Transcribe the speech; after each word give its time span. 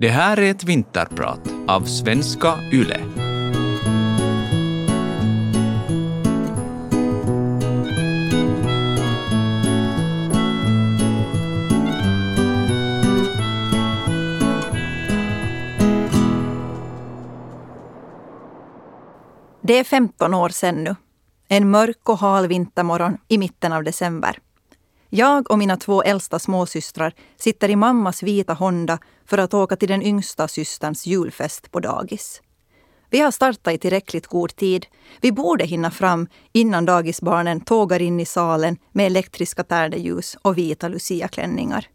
Det 0.00 0.08
här 0.08 0.36
är 0.36 0.50
ett 0.50 0.64
vinterprat 0.64 1.40
av 1.68 1.80
svenska 1.80 2.54
YLE. 2.72 3.00
Det 19.60 19.78
är 19.78 19.84
15 19.84 20.34
år 20.34 20.48
sedan 20.48 20.84
nu. 20.84 20.96
En 21.48 21.70
mörk 21.70 22.08
och 22.08 22.18
hal 22.18 22.46
vintermorgon 22.46 23.18
i 23.28 23.38
mitten 23.38 23.72
av 23.72 23.84
december. 23.84 24.38
Jag 25.12 25.50
och 25.50 25.58
mina 25.58 25.76
två 25.76 26.02
äldsta 26.02 26.38
småsystrar 26.38 27.14
sitter 27.36 27.68
i 27.68 27.76
mammas 27.76 28.22
vita 28.22 28.52
Honda 28.54 28.98
för 29.24 29.38
att 29.38 29.54
åka 29.54 29.76
till 29.76 29.88
den 29.88 30.02
yngsta 30.02 30.48
systerns 30.48 31.06
julfest 31.06 31.70
på 31.70 31.80
dagis. 31.80 32.42
Vi 33.10 33.20
har 33.20 33.30
startat 33.30 33.74
i 33.74 33.78
tillräckligt 33.78 34.26
god 34.26 34.56
tid. 34.56 34.86
Vi 35.20 35.32
borde 35.32 35.64
hinna 35.64 35.90
fram 35.90 36.28
innan 36.52 36.84
dagisbarnen 36.84 37.60
tågar 37.60 38.02
in 38.02 38.20
i 38.20 38.24
salen 38.24 38.76
med 38.92 39.06
elektriska 39.06 39.64
tärdeljus 39.64 40.36
och 40.42 40.58
vita 40.58 40.88
luciaklänningar. 40.88 41.86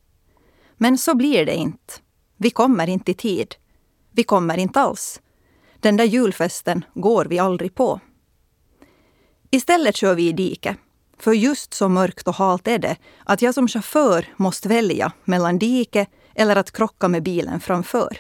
Men 0.78 0.98
så 0.98 1.16
blir 1.16 1.46
det 1.46 1.56
inte. 1.56 1.94
Vi 2.38 2.50
kommer 2.50 2.90
inte 2.90 3.12
i 3.12 3.14
tid. 3.14 3.56
Vi 4.12 4.24
kommer 4.24 4.58
inte 4.58 4.80
alls. 4.80 5.22
Den 5.80 5.98
där 5.98 6.06
julfesten 6.06 6.86
går 6.94 7.26
vi 7.26 7.40
aldrig 7.40 7.76
på. 7.76 8.00
Istället 9.52 9.96
kör 9.96 10.16
vi 10.16 10.28
i 10.28 10.32
diket. 10.32 10.78
För 11.20 11.34
just 11.34 11.74
så 11.74 11.90
mörkt 11.90 12.28
och 12.28 12.36
halt 12.36 12.68
är 12.68 12.80
det 12.80 12.96
att 13.24 13.42
jag 13.42 13.54
som 13.54 13.68
chaufför 13.68 14.26
måste 14.36 14.70
välja 14.70 15.12
mellan 15.24 15.60
dike 15.60 16.06
eller 16.36 16.56
att 16.56 16.72
krocka 16.72 17.08
med 17.08 17.24
bilen 17.24 17.60
framför. 17.60 18.18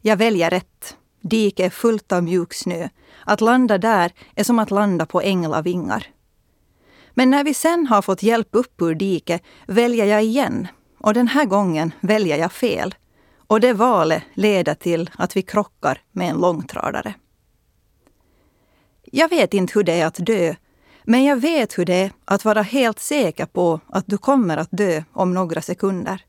Jag 0.00 0.16
väljer 0.16 0.50
rätt. 0.50 0.96
Diket 1.20 1.66
är 1.66 1.70
fullt 1.70 2.12
av 2.12 2.22
mjuk 2.22 2.54
snö. 2.54 2.88
Att 3.24 3.40
landa 3.40 3.78
där 3.78 4.12
är 4.34 4.44
som 4.44 4.58
att 4.58 4.70
landa 4.70 5.06
på 5.06 5.20
änglavingar. 5.20 6.06
Men 7.14 7.30
när 7.30 7.44
vi 7.44 7.54
sen 7.54 7.86
har 7.86 8.02
fått 8.02 8.22
hjälp 8.22 8.48
upp 8.50 8.82
ur 8.82 8.94
diket 8.94 9.42
väljer 9.66 10.06
jag 10.06 10.24
igen. 10.24 10.68
Och 10.98 11.14
den 11.14 11.28
här 11.28 11.44
gången 11.44 11.92
väljer 12.00 12.38
jag 12.38 12.52
fel. 12.52 12.94
Och 13.46 13.60
det 13.60 13.72
valet 13.72 14.22
leder 14.34 14.74
till 14.74 15.10
att 15.18 15.36
vi 15.36 15.42
krockar 15.42 16.00
med 16.12 16.30
en 16.30 16.36
långtradare. 16.36 17.14
Jag 19.02 19.28
vet 19.28 19.54
inte 19.54 19.72
hur 19.74 19.82
det 19.82 20.00
är 20.00 20.06
att 20.06 20.26
dö, 20.26 20.54
men 21.10 21.24
jag 21.24 21.36
vet 21.36 21.78
hur 21.78 21.84
det 21.84 21.94
är 21.94 22.12
att 22.24 22.44
vara 22.44 22.62
helt 22.62 22.98
säker 22.98 23.46
på 23.46 23.80
att 23.86 24.04
du 24.06 24.18
kommer 24.18 24.56
att 24.56 24.68
dö 24.70 25.02
om 25.12 25.34
några 25.34 25.60
sekunder. 25.62 26.24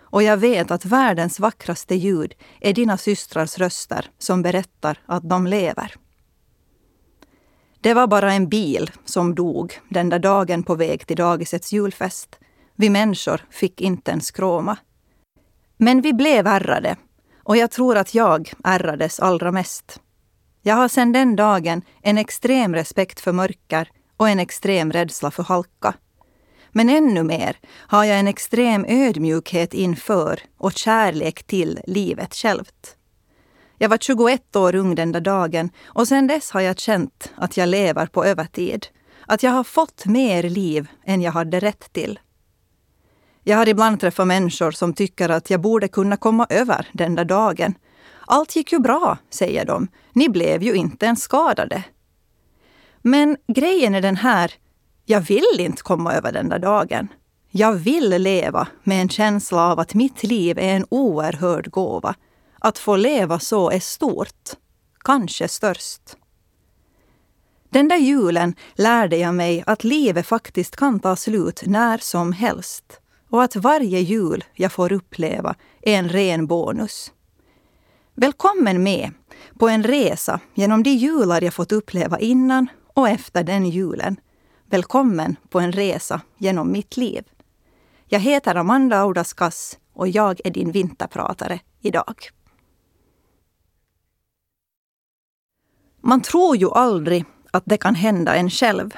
Och 0.00 0.22
jag 0.22 0.36
vet 0.36 0.70
att 0.70 0.84
världens 0.84 1.40
vackraste 1.40 1.94
ljud 1.94 2.34
är 2.60 2.72
dina 2.72 2.96
systrars 2.96 3.58
röster 3.58 4.10
som 4.18 4.42
berättar 4.42 4.98
att 5.06 5.28
de 5.28 5.46
lever. 5.46 5.94
Det 7.80 7.94
var 7.94 8.06
bara 8.06 8.32
en 8.32 8.48
bil 8.48 8.90
som 9.04 9.34
dog 9.34 9.80
den 9.88 10.08
där 10.08 10.18
dagen 10.18 10.62
på 10.62 10.74
väg 10.74 11.06
till 11.06 11.16
dagisets 11.16 11.72
julfest. 11.72 12.38
Vi 12.76 12.90
människor 12.90 13.40
fick 13.50 13.80
inte 13.80 14.12
en 14.12 14.20
skråma. 14.20 14.76
Men 15.76 16.00
vi 16.00 16.12
blev 16.12 16.46
ärrade 16.46 16.96
och 17.42 17.56
jag 17.56 17.70
tror 17.70 17.96
att 17.96 18.14
jag 18.14 18.52
ärrades 18.64 19.20
allra 19.20 19.52
mest. 19.52 20.00
Jag 20.62 20.74
har 20.74 20.88
sedan 20.88 21.12
den 21.12 21.36
dagen 21.36 21.82
en 22.02 22.18
extrem 22.18 22.74
respekt 22.74 23.20
för 23.20 23.32
mörker 23.32 23.88
och 24.18 24.28
en 24.28 24.40
extrem 24.40 24.92
rädsla 24.92 25.30
för 25.30 25.42
halka. 25.42 25.94
Men 26.70 26.88
ännu 26.88 27.22
mer 27.22 27.56
har 27.74 28.04
jag 28.04 28.18
en 28.18 28.28
extrem 28.28 28.84
ödmjukhet 28.88 29.74
inför 29.74 30.40
och 30.58 30.72
kärlek 30.72 31.42
till 31.42 31.80
livet 31.86 32.34
självt. 32.34 32.96
Jag 33.78 33.88
var 33.88 33.98
21 33.98 34.56
år 34.56 34.74
ung 34.74 34.94
den 34.94 35.12
där 35.12 35.20
dagen 35.20 35.70
och 35.84 36.08
sedan 36.08 36.26
dess 36.26 36.50
har 36.50 36.60
jag 36.60 36.78
känt 36.78 37.32
att 37.36 37.56
jag 37.56 37.68
lever 37.68 38.06
på 38.06 38.24
övertid. 38.24 38.86
Att 39.26 39.42
jag 39.42 39.50
har 39.50 39.64
fått 39.64 40.06
mer 40.06 40.42
liv 40.42 40.88
än 41.04 41.22
jag 41.22 41.32
hade 41.32 41.60
rätt 41.60 41.92
till. 41.92 42.18
Jag 43.42 43.56
har 43.56 43.68
ibland 43.68 44.00
träffat 44.00 44.26
människor 44.26 44.70
som 44.70 44.94
tycker 44.94 45.28
att 45.28 45.50
jag 45.50 45.60
borde 45.60 45.88
kunna 45.88 46.16
komma 46.16 46.46
över 46.50 46.88
den 46.92 47.14
där 47.14 47.24
dagen. 47.24 47.74
Allt 48.26 48.56
gick 48.56 48.72
ju 48.72 48.78
bra, 48.78 49.18
säger 49.30 49.64
de. 49.64 49.88
Ni 50.12 50.28
blev 50.28 50.62
ju 50.62 50.74
inte 50.74 51.06
ens 51.06 51.22
skadade. 51.22 51.84
Men 53.02 53.36
grejen 53.46 53.94
är 53.94 54.00
den 54.00 54.16
här, 54.16 54.52
jag 55.04 55.20
vill 55.20 55.56
inte 55.58 55.82
komma 55.82 56.14
över 56.14 56.32
den 56.32 56.48
där 56.48 56.58
dagen. 56.58 57.08
Jag 57.50 57.72
vill 57.72 58.08
leva 58.22 58.68
med 58.84 59.02
en 59.02 59.08
känsla 59.08 59.72
av 59.72 59.80
att 59.80 59.94
mitt 59.94 60.22
liv 60.22 60.58
är 60.58 60.76
en 60.76 60.86
oerhörd 60.88 61.70
gåva. 61.70 62.14
Att 62.58 62.78
få 62.78 62.96
leva 62.96 63.38
så 63.38 63.70
är 63.70 63.80
stort, 63.80 64.50
kanske 65.04 65.48
störst. 65.48 66.16
Den 67.70 67.88
där 67.88 67.96
julen 67.96 68.54
lärde 68.74 69.16
jag 69.16 69.34
mig 69.34 69.64
att 69.66 69.84
livet 69.84 70.26
faktiskt 70.26 70.76
kan 70.76 71.00
ta 71.00 71.16
slut 71.16 71.62
när 71.66 71.98
som 71.98 72.32
helst 72.32 73.00
och 73.30 73.42
att 73.42 73.56
varje 73.56 74.00
jul 74.00 74.44
jag 74.54 74.72
får 74.72 74.92
uppleva 74.92 75.54
är 75.82 75.98
en 75.98 76.08
ren 76.08 76.46
bonus. 76.46 77.12
Välkommen 78.14 78.82
med 78.82 79.10
på 79.58 79.68
en 79.68 79.82
resa 79.82 80.40
genom 80.54 80.82
de 80.82 80.90
jular 80.90 81.44
jag 81.44 81.54
fått 81.54 81.72
uppleva 81.72 82.18
innan 82.18 82.68
och 82.98 83.08
efter 83.08 83.44
den 83.44 83.66
julen. 83.66 84.16
Välkommen 84.66 85.36
på 85.48 85.60
en 85.60 85.72
resa 85.72 86.20
genom 86.38 86.72
mitt 86.72 86.96
liv. 86.96 87.24
Jag 88.06 88.20
heter 88.20 88.54
Amanda 88.54 88.98
Audaskas 88.98 89.78
och 89.92 90.08
jag 90.08 90.40
är 90.44 90.50
din 90.50 90.72
vinterpratare 90.72 91.60
idag. 91.80 92.14
Man 96.00 96.20
tror 96.20 96.56
ju 96.56 96.70
aldrig 96.70 97.24
att 97.50 97.62
det 97.66 97.76
kan 97.76 97.94
hända 97.94 98.34
en 98.34 98.50
själv. 98.50 98.90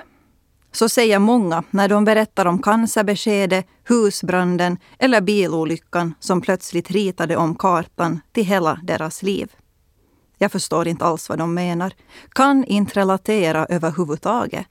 Så 0.72 0.88
säger 0.88 1.18
många 1.18 1.64
när 1.70 1.88
de 1.88 2.04
berättar 2.04 2.46
om 2.46 2.62
cancerbeskedet, 2.62 3.66
husbranden 3.84 4.78
eller 4.98 5.20
bilolyckan 5.20 6.14
som 6.20 6.40
plötsligt 6.40 6.90
ritade 6.90 7.36
om 7.36 7.54
kartan 7.54 8.20
till 8.32 8.44
hela 8.44 8.80
deras 8.82 9.22
liv. 9.22 9.52
Jag 10.42 10.52
förstår 10.52 10.88
inte 10.88 11.04
alls 11.04 11.28
vad 11.28 11.38
de 11.38 11.54
menar. 11.54 11.92
Kan 12.32 12.64
inte 12.64 13.00
relatera 13.00 13.66
överhuvudtaget. 13.66 14.66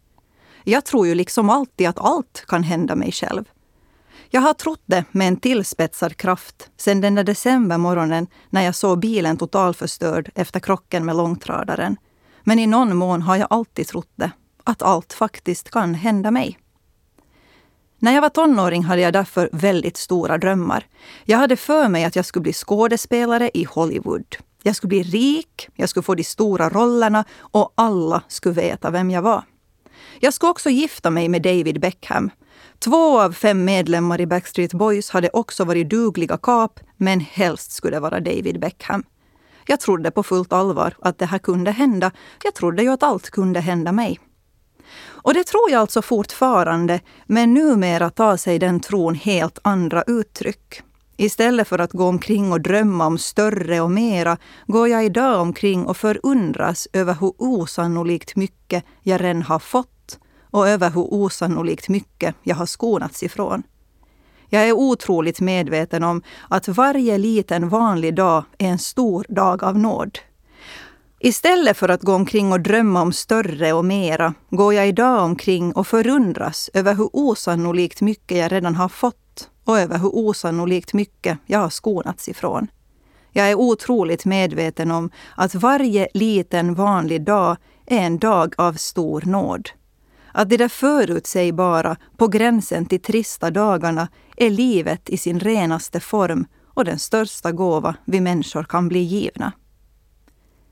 Jag 0.63 0.85
tror 0.85 1.07
ju 1.07 1.16
liksom 1.16 1.50
alltid 1.50 1.88
att 1.88 2.00
allt 2.00 2.46
kan 2.47 2.63
hända 2.63 2.96
mig 2.96 3.12
själv. 3.12 3.44
Jag 4.29 4.41
har 4.41 4.53
trott 4.53 4.84
det 4.85 5.03
med 5.12 5.28
en 5.28 5.38
tillspetsad 5.38 6.18
kraft 6.18 6.69
sedan 6.78 7.02
den 7.02 7.16
där 7.16 7.24
decembermorgonen 7.24 8.28
när 8.50 8.62
jag 8.62 8.75
såg 8.75 9.00
bilen 9.00 9.38
totalförstörd 9.38 10.31
efter 10.35 10.59
krocken 10.59 11.06
med 11.06 11.16
långtradaren. 11.16 11.97
Men 12.44 12.59
i 12.59 12.68
någon 12.68 12.97
mån 12.97 13.22
har 13.22 13.35
jag 13.35 13.47
alltid 13.50 13.88
trott 13.88 14.12
det, 14.16 14.31
att 14.63 14.81
allt 14.81 15.13
faktiskt 15.13 15.69
kan 15.69 15.94
hända 15.94 16.31
mig. 16.31 16.59
När 18.00 18.13
jag 18.13 18.22
var 18.22 18.29
tonåring 18.29 18.84
hade 18.84 19.02
jag 19.02 19.13
därför 19.13 19.50
väldigt 19.52 19.97
stora 19.97 20.38
drömmar. 20.38 20.88
Jag 21.24 21.38
hade 21.38 21.56
för 21.56 21.88
mig 21.88 22.03
att 22.03 22.16
jag 22.16 22.25
skulle 22.25 22.44
bli 22.44 22.53
skådespelare 22.53 23.52
i 23.53 23.63
Hollywood. 23.63 24.35
Jag 24.69 24.75
skulle 24.75 24.90
bli 24.90 25.03
rik, 25.03 25.69
jag 25.75 25.90
skulle 25.90 26.03
få 26.03 26.16
de 26.16 26.24
stora 26.24 26.69
rollerna 26.69 27.25
och 27.40 27.74
alla 27.75 28.22
skulle 28.28 28.56
veta 28.56 28.90
vem 28.90 29.12
jag 29.12 29.22
var. 29.22 29.44
Jag 30.19 30.34
skulle 30.34 30.50
också 30.50 30.69
gifta 30.69 31.09
mig 31.09 31.30
med 31.30 31.41
David 31.41 31.80
Beckham. 31.80 32.31
Två 32.79 33.19
av 33.19 33.31
fem 33.31 33.66
medlemmar 33.66 34.22
i 34.22 34.28
Backstreet 34.28 34.74
Boys 34.74 35.09
hade 35.09 35.29
också 35.29 35.66
varit 35.66 35.90
dugliga 35.90 36.38
kap, 36.38 36.79
men 36.97 37.19
helst 37.19 37.72
skulle 37.72 37.96
det 37.96 38.00
vara 38.00 38.19
David 38.19 38.59
Beckham. 38.59 39.03
Jag 39.68 39.79
trodde 39.79 40.12
på 40.12 40.24
fullt 40.24 40.53
allvar 40.53 40.96
att 41.02 41.18
det 41.18 41.25
här 41.25 41.40
kunde 41.40 41.72
hända. 41.72 42.12
Jag 42.44 42.56
trodde 42.56 42.84
ju 42.84 42.90
att 42.90 43.03
allt 43.03 43.29
kunde 43.29 43.59
hända 43.59 43.91
mig. 43.91 44.19
Och 45.02 45.34
det 45.34 45.44
tror 45.44 45.72
jag 45.72 45.81
alltså 45.81 46.02
fortfarande, 46.02 47.00
men 47.25 47.53
numera 47.53 48.09
tar 48.09 48.38
sig 48.38 48.59
den 48.59 48.79
tron 48.79 49.16
helt 49.16 49.59
andra 49.62 50.03
uttryck. 50.08 50.84
Istället 51.22 51.68
för 51.68 51.80
att 51.80 51.91
gå 51.91 52.07
omkring 52.07 52.52
och 52.52 52.62
drömma 52.62 53.06
om 53.07 53.18
större 53.18 53.81
och 53.81 53.91
mera 53.91 54.38
går 54.67 54.88
jag 54.88 55.05
idag 55.05 55.41
omkring 55.41 55.85
och 55.85 55.97
förundras 55.97 56.88
över 56.94 57.17
hur 57.20 57.34
osannolikt 57.38 58.35
mycket 58.35 58.84
jag 59.03 59.22
redan 59.22 59.41
har 59.41 59.59
fått 59.59 60.20
och 60.52 60.67
över 60.67 60.90
hur 60.90 61.14
osannolikt 61.14 61.90
mycket 61.90 62.35
jag 62.44 62.55
har 62.55 62.66
skonats 62.66 63.23
ifrån. 63.23 63.64
Jag 64.49 64.67
är 64.67 64.73
otroligt 64.73 65.40
medveten 65.40 66.03
om 66.03 66.22
att 66.49 66.67
varje 66.67 67.17
liten 67.17 67.70
vanlig 67.70 68.16
dag 68.16 68.44
är 68.58 68.67
en 68.67 68.79
stor 68.79 69.26
dag 69.29 69.64
av 69.64 69.78
nåd. 69.78 70.20
Istället 71.20 71.78
för 71.78 71.90
att 71.90 72.02
gå 72.02 72.14
omkring 72.14 72.52
och 72.52 72.61
drömma 72.61 73.02
om 73.02 73.14
större 73.14 73.73
och 73.73 73.85
mera 73.85 74.34
går 74.49 74.73
jag 74.73 74.88
idag 74.88 75.23
omkring 75.23 75.73
och 75.73 75.88
förundras 75.88 76.70
över 76.73 76.96
hur 76.96 77.09
osannolikt 77.14 78.02
mycket 78.02 78.38
jag 78.38 78.52
redan 78.52 78.76
har 78.76 78.90
fått 78.90 79.28
och 79.70 79.80
över 79.80 79.98
hur 79.98 80.16
osannolikt 80.16 80.94
mycket 80.94 81.38
jag 81.46 81.60
har 81.60 81.70
skonats 81.70 82.30
ifrån. 82.30 82.68
Jag 83.32 83.50
är 83.50 83.56
otroligt 83.56 84.26
medveten 84.26 84.92
om 84.92 85.10
att 85.36 85.56
varje 85.56 86.08
liten 86.14 86.74
vanlig 86.74 87.22
dag 87.22 87.58
är 87.86 88.00
en 88.00 88.20
dag 88.20 88.54
av 88.58 88.74
stor 88.74 89.24
nåd. 89.26 89.70
Att 90.32 90.50
de 90.50 90.58
där 90.58 90.68
förutsägbara, 90.68 91.96
på 92.18 92.28
gränsen 92.28 92.86
till 92.86 93.02
trista 93.02 93.52
dagarna 93.52 94.08
är 94.38 94.50
livet 94.50 95.10
i 95.10 95.18
sin 95.18 95.40
renaste 95.40 96.00
form 96.00 96.46
och 96.74 96.86
den 96.86 97.00
största 97.00 97.52
gåva 97.52 97.96
vi 98.06 98.22
människor 98.22 98.64
kan 98.64 98.88
bli 98.88 99.00
givna. 99.00 99.52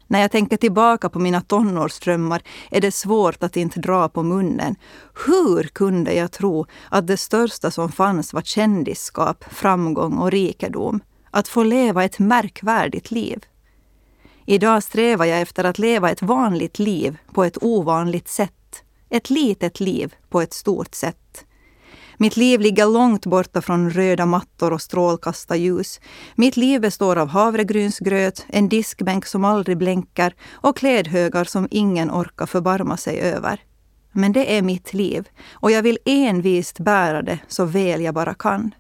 När 0.07 0.21
jag 0.21 0.31
tänker 0.31 0.57
tillbaka 0.57 1.09
på 1.09 1.19
mina 1.19 1.42
tonårsdrömmar 1.42 2.42
är 2.71 2.81
det 2.81 2.92
svårt 2.92 3.44
att 3.44 3.57
inte 3.57 3.80
dra 3.80 4.09
på 4.09 4.24
munnen. 4.24 4.75
Hur 5.25 5.63
kunde 5.63 6.13
jag 6.13 6.31
tro 6.31 6.65
att 6.89 7.07
det 7.07 7.18
största 7.18 7.71
som 7.71 7.92
fanns 7.92 8.33
var 8.33 8.42
kändisskap, 8.42 9.44
framgång 9.54 10.18
och 10.18 10.31
rikedom? 10.31 11.00
Att 11.31 11.48
få 11.48 11.63
leva 11.63 12.04
ett 12.04 12.19
märkvärdigt 12.19 13.12
liv. 13.12 13.45
Idag 14.45 14.83
strävar 14.83 15.25
jag 15.25 15.42
efter 15.42 15.63
att 15.63 15.80
leva 15.80 16.12
ett 16.12 16.21
vanligt 16.21 16.80
liv 16.80 17.18
på 17.33 17.44
ett 17.44 17.63
ovanligt 17.63 18.27
sätt. 18.27 18.83
Ett 19.10 19.30
litet 19.30 19.80
liv 19.80 20.15
på 20.30 20.42
ett 20.42 20.53
stort 20.53 20.95
sätt. 20.95 21.45
Mitt 22.19 22.38
liv 22.38 22.60
ligger 22.60 22.86
långt 22.86 23.25
borta 23.25 23.62
från 23.62 23.90
röda 23.90 24.25
mattor 24.25 24.74
och 24.74 24.81
strålkastarljus. 24.81 26.00
Mitt 26.36 26.58
liv 26.58 26.81
består 26.81 27.16
av 27.16 27.28
havregrynsgröt, 27.28 28.46
en 28.48 28.69
diskbänk 28.69 29.25
som 29.25 29.46
aldrig 29.46 29.78
blänker 29.78 30.36
och 30.52 30.78
klädhögar 30.78 31.44
som 31.44 31.68
ingen 31.72 32.12
orkar 32.12 32.46
förbarma 32.46 32.98
sig 32.98 33.19
över. 33.19 33.62
Men 34.12 34.31
det 34.31 34.58
är 34.58 34.62
mitt 34.62 34.94
liv 34.94 35.28
och 35.52 35.72
jag 35.72 35.81
vill 35.84 35.98
envist 36.06 36.80
bära 36.80 37.22
det 37.22 37.40
så 37.48 37.66
väl 37.66 38.02
jag 38.02 38.14
bara 38.14 38.34
kan. 38.34 38.75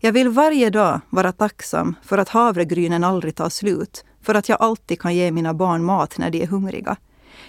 Jag 0.00 0.12
vill 0.12 0.28
varje 0.28 0.70
dag 0.70 1.00
vara 1.10 1.32
tacksam 1.32 1.96
för 2.02 2.18
att 2.18 2.28
havregrynen 2.28 3.04
aldrig 3.04 3.34
tar 3.34 3.48
slut, 3.48 4.04
för 4.22 4.34
att 4.34 4.48
jag 4.48 4.62
alltid 4.62 5.00
kan 5.00 5.14
ge 5.14 5.30
mina 5.30 5.54
barn 5.54 5.84
mat 5.84 6.18
när 6.18 6.30
de 6.30 6.42
är 6.42 6.46
hungriga 6.46 6.96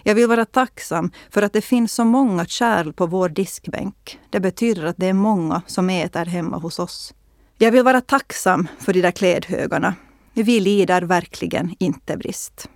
jag 0.04 0.16
vill 0.16 0.28
vara 0.28 0.46
tacksam 0.46 1.12
för 1.30 1.42
att 1.42 1.54
det 1.54 1.62
finns 1.62 1.94
så 1.94 2.04
många 2.06 2.46
kärl 2.46 2.94
på 2.94 3.06
vår 3.06 3.30
diskbänk. 3.30 4.20
Det 4.30 4.40
betyder 4.40 4.86
att 4.86 4.98
det 4.98 5.08
är 5.08 5.14
många 5.14 5.62
som 5.68 5.90
äter 5.90 6.26
hemma 6.26 6.58
hos 6.58 6.80
oss. 6.80 7.14
Jag 7.58 7.72
vill 7.72 7.84
vara 7.84 8.02
tacksam 8.02 8.68
för 8.80 8.94
de 8.94 9.02
där 9.02 9.12
klädhögarna. 9.12 9.96
Vi 10.34 10.60
lider 10.60 11.02
verkligen 11.02 11.76
inte 11.80 12.18
brist. 12.18 12.70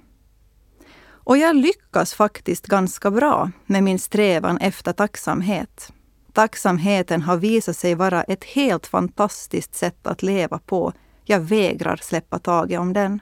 Och 1.25 1.37
jag 1.37 1.55
lyckas 1.55 2.13
faktiskt 2.13 2.67
ganska 2.67 3.11
bra 3.11 3.51
med 3.65 3.83
min 3.83 3.99
strävan 3.99 4.57
efter 4.57 4.93
tacksamhet. 4.93 5.93
Tacksamheten 6.33 7.21
har 7.21 7.37
visat 7.37 7.77
sig 7.77 7.95
vara 7.95 8.23
ett 8.23 8.43
helt 8.43 8.87
fantastiskt 8.87 9.75
sätt 9.75 10.07
att 10.07 10.23
leva 10.23 10.59
på. 10.59 10.93
Jag 11.25 11.39
vägrar 11.39 11.99
släppa 12.01 12.39
taget 12.39 12.79
om 12.79 12.93
den. 12.93 13.19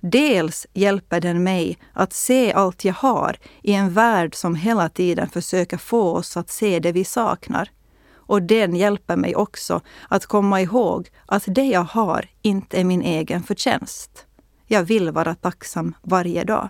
Dels 0.00 0.66
hjälper 0.72 1.20
den 1.20 1.42
mig 1.42 1.78
att 1.92 2.12
se 2.12 2.52
allt 2.52 2.84
jag 2.84 2.94
har 2.94 3.36
i 3.62 3.72
en 3.72 3.92
värld 3.92 4.34
som 4.34 4.54
hela 4.54 4.88
tiden 4.88 5.28
försöker 5.28 5.76
få 5.76 6.12
oss 6.12 6.36
att 6.36 6.50
se 6.50 6.80
det 6.80 6.92
vi 6.92 7.04
saknar. 7.04 7.70
Och 8.14 8.42
den 8.42 8.76
hjälper 8.76 9.16
mig 9.16 9.36
också 9.36 9.80
att 10.08 10.26
komma 10.26 10.60
ihåg 10.60 11.08
att 11.26 11.44
det 11.46 11.64
jag 11.64 11.84
har 11.84 12.26
inte 12.42 12.80
är 12.80 12.84
min 12.84 13.02
egen 13.02 13.42
förtjänst. 13.42 14.26
Jag 14.66 14.82
vill 14.82 15.10
vara 15.10 15.34
tacksam 15.34 15.94
varje 16.02 16.44
dag. 16.44 16.68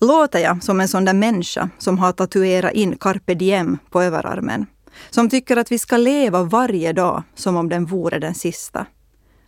Låter 0.00 0.38
jag 0.38 0.62
som 0.62 0.80
en 0.80 0.88
sån 0.88 1.04
där 1.04 1.14
människa 1.14 1.70
som 1.78 1.98
har 1.98 2.12
tatuerat 2.12 2.72
in 2.72 2.96
carpe 2.96 3.34
diem 3.34 3.78
på 3.90 4.02
överarmen? 4.02 4.66
Som 5.10 5.30
tycker 5.30 5.56
att 5.56 5.72
vi 5.72 5.78
ska 5.78 5.96
leva 5.96 6.42
varje 6.42 6.92
dag 6.92 7.22
som 7.34 7.56
om 7.56 7.68
den 7.68 7.86
vore 7.86 8.18
den 8.18 8.34
sista? 8.34 8.86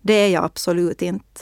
Det 0.03 0.13
är 0.13 0.29
jag 0.29 0.45
absolut 0.45 1.03
inte. 1.03 1.41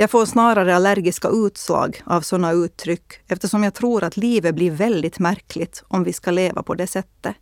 Jag 0.00 0.10
får 0.10 0.26
snarare 0.26 0.76
allergiska 0.76 1.28
utslag 1.28 2.02
av 2.04 2.20
sådana 2.20 2.52
uttryck 2.52 3.12
eftersom 3.28 3.64
jag 3.64 3.74
tror 3.74 4.04
att 4.04 4.16
livet 4.16 4.54
blir 4.54 4.70
väldigt 4.70 5.18
märkligt 5.18 5.82
om 5.88 6.04
vi 6.04 6.12
ska 6.12 6.30
leva 6.30 6.62
på 6.62 6.74
det 6.74 6.86
sättet. 6.86 7.36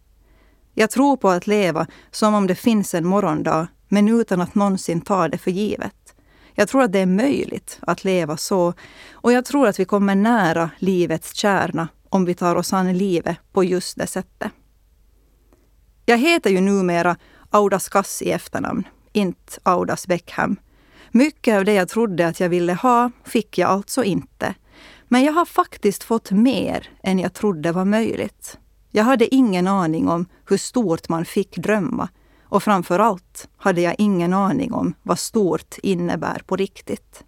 Jag 0.74 0.90
tror 0.90 1.16
på 1.16 1.28
att 1.28 1.46
leva 1.46 1.86
som 2.10 2.34
om 2.34 2.46
det 2.46 2.54
finns 2.54 2.94
en 2.94 3.06
morgondag, 3.06 3.66
men 3.88 4.08
utan 4.08 4.40
att 4.40 4.54
någonsin 4.54 5.00
ta 5.00 5.28
det 5.28 5.38
för 5.38 5.50
givet. 5.50 6.14
Jag 6.54 6.68
tror 6.68 6.82
att 6.82 6.92
det 6.92 6.98
är 6.98 7.06
möjligt 7.06 7.78
att 7.80 8.04
leva 8.04 8.36
så 8.36 8.74
och 9.12 9.32
jag 9.32 9.44
tror 9.44 9.68
att 9.68 9.80
vi 9.80 9.84
kommer 9.84 10.14
nära 10.14 10.70
livets 10.78 11.34
kärna 11.34 11.88
om 12.08 12.24
vi 12.24 12.34
tar 12.34 12.56
oss 12.56 12.72
an 12.72 12.98
livet 12.98 13.36
på 13.52 13.64
just 13.64 13.98
det 13.98 14.06
sättet. 14.06 14.52
Jag 16.06 16.18
heter 16.18 16.50
ju 16.50 16.60
numera 16.60 17.16
Audas 17.50 17.88
Kass 17.88 18.22
i 18.22 18.30
efternamn, 18.30 18.88
inte 19.12 19.58
Audas 19.62 20.06
Beckham. 20.06 20.56
Mycket 21.12 21.56
av 21.56 21.64
det 21.64 21.72
jag 21.72 21.88
trodde 21.88 22.28
att 22.28 22.40
jag 22.40 22.48
ville 22.48 22.74
ha 22.74 23.10
fick 23.24 23.58
jag 23.58 23.70
alltså 23.70 24.04
inte. 24.04 24.54
Men 25.08 25.24
jag 25.24 25.32
har 25.32 25.44
faktiskt 25.44 26.04
fått 26.04 26.30
mer 26.30 26.90
än 27.02 27.18
jag 27.18 27.32
trodde 27.34 27.72
var 27.72 27.84
möjligt. 27.84 28.58
Jag 28.90 29.04
hade 29.04 29.34
ingen 29.34 29.66
aning 29.66 30.08
om 30.08 30.26
hur 30.48 30.56
stort 30.56 31.08
man 31.08 31.24
fick 31.24 31.56
drömma. 31.56 32.08
Och 32.42 32.62
framför 32.62 32.98
allt 32.98 33.48
hade 33.56 33.80
jag 33.80 33.94
ingen 33.98 34.32
aning 34.32 34.72
om 34.72 34.94
vad 35.02 35.18
stort 35.18 35.78
innebär 35.82 36.42
på 36.46 36.56
riktigt. 36.56 37.24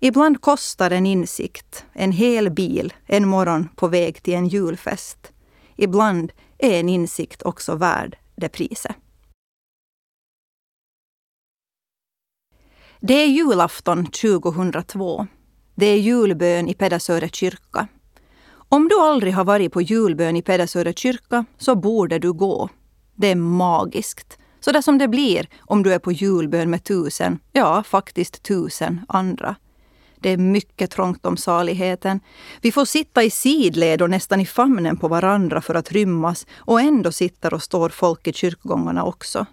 Ibland 0.00 0.40
kostar 0.40 0.90
en 0.90 1.06
insikt 1.06 1.84
en 1.92 2.12
hel 2.12 2.50
bil 2.50 2.92
en 3.06 3.28
morgon 3.28 3.68
på 3.76 3.88
väg 3.88 4.22
till 4.22 4.34
en 4.34 4.48
julfest. 4.48 5.32
Ibland 5.76 6.32
är 6.58 6.80
en 6.80 6.88
insikt 6.88 7.42
också 7.42 7.74
värd 7.74 8.18
det 8.36 8.48
priset. 8.48 8.96
Det 13.00 13.14
är 13.14 13.26
julafton 13.26 14.06
2002. 14.06 15.26
Det 15.74 15.86
är 15.86 15.96
julbön 15.96 16.68
i 16.68 16.74
Pedersöre 16.74 17.28
kyrka. 17.28 17.88
Om 18.50 18.88
du 18.88 19.00
aldrig 19.00 19.34
har 19.34 19.44
varit 19.44 19.72
på 19.72 19.82
julbön 19.82 20.36
i 20.36 20.42
Pedersöre 20.42 20.92
kyrka 20.92 21.44
så 21.58 21.74
borde 21.74 22.18
du 22.18 22.32
gå. 22.32 22.68
Det 23.16 23.26
är 23.26 23.34
magiskt. 23.34 24.38
Så 24.60 24.72
där 24.72 24.82
som 24.82 24.98
det 24.98 25.08
blir 25.08 25.48
om 25.58 25.82
du 25.82 25.92
är 25.92 25.98
på 25.98 26.12
julbön 26.12 26.70
med 26.70 26.84
tusen, 26.84 27.38
ja 27.52 27.82
faktiskt 27.82 28.42
tusen 28.42 29.00
andra. 29.08 29.56
Det 30.20 30.30
är 30.30 30.36
mycket 30.36 30.90
trångt 30.90 31.26
om 31.26 31.36
saligheten. 31.36 32.20
Vi 32.60 32.72
får 32.72 32.84
sitta 32.84 33.22
i 33.22 33.30
sidled 33.30 34.02
och 34.02 34.10
nästan 34.10 34.40
i 34.40 34.46
famnen 34.46 34.96
på 34.96 35.08
varandra 35.08 35.60
för 35.60 35.74
att 35.74 35.92
rymmas 35.92 36.46
och 36.56 36.80
ändå 36.80 37.12
sitter 37.12 37.54
och 37.54 37.62
står 37.62 37.88
folk 37.88 38.26
i 38.26 38.32
kyrkogångarna 38.32 39.04
också. 39.04 39.46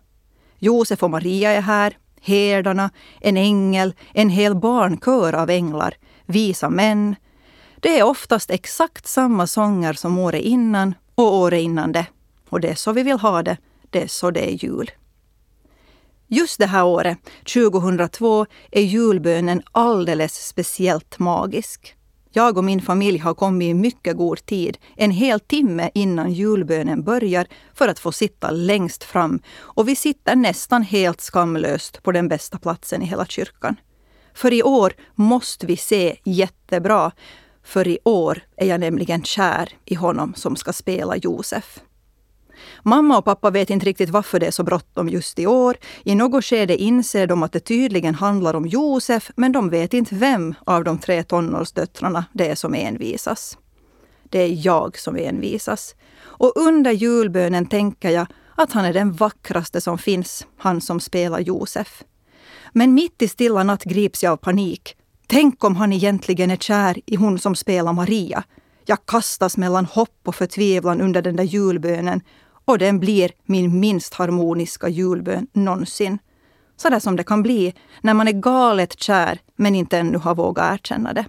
Josef 0.60 1.04
och 1.04 1.10
Maria 1.10 1.52
är 1.52 1.62
här, 1.62 1.98
herdarna, 2.26 2.90
en 3.22 3.38
ängel, 3.38 3.94
en 4.14 4.30
hel 4.30 4.56
barnkör 4.56 5.34
av 5.34 5.50
änglar, 5.50 5.94
visa 6.26 6.70
män. 6.70 7.16
Det 7.80 8.00
är 8.00 8.04
oftast 8.04 8.52
exakt 8.52 9.08
samma 9.08 9.48
sånger 9.48 9.94
som 9.94 10.18
året 10.18 10.42
innan 10.42 10.94
och 11.16 11.34
året 11.34 11.62
innan 11.62 11.92
det. 11.92 12.06
Och 12.50 12.62
det 12.62 12.68
är 12.68 12.76
så 12.76 12.92
vi 12.92 13.04
vill 13.04 13.20
ha 13.20 13.44
det. 13.44 13.58
Det 13.90 14.04
är 14.04 14.08
så 14.08 14.32
det 14.32 14.50
är 14.50 14.66
jul. 14.66 14.92
Just 16.28 16.60
det 16.60 16.66
här 16.66 16.86
året, 16.86 17.18
2002, 17.54 18.46
är 18.72 18.82
julbönen 18.82 19.62
alldeles 19.72 20.48
speciellt 20.48 21.20
magisk. 21.20 21.96
Jag 22.38 22.58
och 22.58 22.64
min 22.64 22.82
familj 22.82 23.18
har 23.18 23.34
kommit 23.34 23.66
i 23.66 23.74
mycket 23.74 24.18
god 24.18 24.46
tid, 24.46 24.78
en 24.96 25.12
hel 25.12 25.40
timme 25.40 25.90
innan 25.94 26.32
julbönen 26.32 27.04
börjar, 27.04 27.48
för 27.74 27.88
att 27.88 28.00
få 28.00 28.12
sitta 28.12 28.52
längst 28.52 29.04
fram. 29.04 29.40
Och 29.58 29.88
vi 29.88 29.96
sitter 29.96 30.36
nästan 30.36 30.82
helt 30.82 31.22
skamlöst 31.22 32.04
på 32.04 32.12
den 32.12 32.28
bästa 32.28 32.58
platsen 32.58 33.02
i 33.02 33.06
hela 33.06 33.26
kyrkan. 33.26 33.76
För 34.34 34.54
i 34.54 34.64
år 34.64 34.94
måste 35.16 35.66
vi 35.66 35.78
se 35.78 36.18
jättebra. 36.24 37.12
För 37.64 37.88
i 37.88 38.00
år 38.04 38.44
är 38.58 38.68
jag 38.68 38.80
nämligen 38.80 39.24
kär 39.24 39.70
i 39.86 39.96
honom 39.96 40.34
som 40.36 40.56
ska 40.56 40.74
spela 40.74 41.18
Josef. 41.18 41.80
Mamma 42.84 43.18
och 43.18 43.26
pappa 43.26 43.50
vet 43.50 43.70
inte 43.70 43.86
riktigt 43.86 44.10
varför 44.10 44.40
det 44.40 44.48
är 44.48 44.52
så 44.52 44.64
bråttom 44.64 45.10
just 45.10 45.40
i 45.40 45.48
år. 45.48 45.76
I 46.04 46.16
något 46.16 46.46
skede 46.46 46.78
inser 46.78 47.28
de 47.28 47.44
att 47.44 47.52
det 47.52 47.60
tydligen 47.60 48.16
handlar 48.16 48.54
om 48.54 48.66
Josef, 48.68 49.32
men 49.36 49.52
de 49.52 49.70
vet 49.70 49.94
inte 49.94 50.16
vem 50.16 50.56
av 50.66 50.84
de 50.84 50.98
tre 50.98 51.24
tonårsdöttrarna 51.24 52.26
det 52.34 52.48
är 52.48 52.56
som 52.56 52.74
envisas. 52.74 53.58
Det 54.30 54.40
är 54.40 54.66
jag 54.66 54.98
som 54.98 55.16
envisas. 55.16 55.96
Och 56.18 56.54
under 56.56 56.92
julbönen 56.92 57.66
tänker 57.66 58.10
jag 58.10 58.28
att 58.56 58.72
han 58.72 58.86
är 58.86 58.94
den 58.94 59.14
vackraste 59.14 59.82
som 59.82 59.98
finns, 59.98 60.48
han 60.58 60.82
som 60.82 61.00
spelar 61.00 61.40
Josef. 61.40 62.04
Men 62.74 62.94
mitt 62.94 63.22
i 63.22 63.28
stilla 63.28 63.64
natt 63.64 63.84
grips 63.84 64.24
jag 64.24 64.32
av 64.32 64.38
panik. 64.38 64.96
Tänk 65.28 65.64
om 65.64 65.76
han 65.76 65.94
egentligen 65.94 66.52
är 66.52 66.58
kär 66.58 67.00
i 67.06 67.16
hon 67.16 67.40
som 67.40 67.56
spelar 67.56 67.94
Maria. 67.94 68.44
Jag 68.86 69.06
kastas 69.06 69.58
mellan 69.58 69.86
hopp 69.86 70.20
och 70.26 70.36
förtvivlan 70.36 71.02
under 71.02 71.22
den 71.22 71.36
där 71.36 71.44
julbönen 71.44 72.22
och 72.66 72.78
den 72.78 73.00
blir 73.00 73.32
min 73.46 73.80
minst 73.80 74.14
harmoniska 74.14 74.90
julbön 74.90 75.48
någonsin. 75.54 76.18
Så 76.78 76.90
där 76.90 77.00
som 77.00 77.16
det 77.16 77.24
kan 77.24 77.44
bli 77.44 77.74
när 78.02 78.14
man 78.14 78.28
är 78.28 78.32
galet 78.32 79.00
kär 79.00 79.40
men 79.56 79.76
inte 79.76 79.98
ännu 79.98 80.18
har 80.18 80.36
vågat 80.36 80.74
erkänna 80.74 81.14
det. 81.14 81.26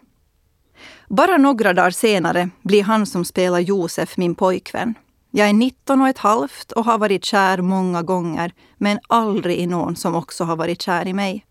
Bara 1.09 1.37
några 1.37 1.73
dagar 1.73 1.91
senare 1.91 2.51
blir 2.63 2.83
han 2.83 3.07
som 3.07 3.25
spelar 3.25 3.59
Josef 3.59 4.17
min 4.17 4.35
pojkvän. 4.35 4.95
Jag 5.31 5.49
är 5.49 5.53
19 5.53 6.01
och 6.01 6.09
ett 6.09 6.19
halvt 6.19 6.73
och 6.73 6.85
har 6.85 6.99
varit 6.99 7.25
kär 7.25 7.61
många 7.61 8.03
gånger, 8.03 8.53
men 8.77 8.99
aldrig 9.09 9.57
i 9.57 9.67
någon 9.67 9.97
som 9.97 10.15
också 10.15 10.45
har 10.45 10.57
varit 10.57 10.83
kär 10.83 11.07
i 11.07 11.13
mig. 11.13 11.47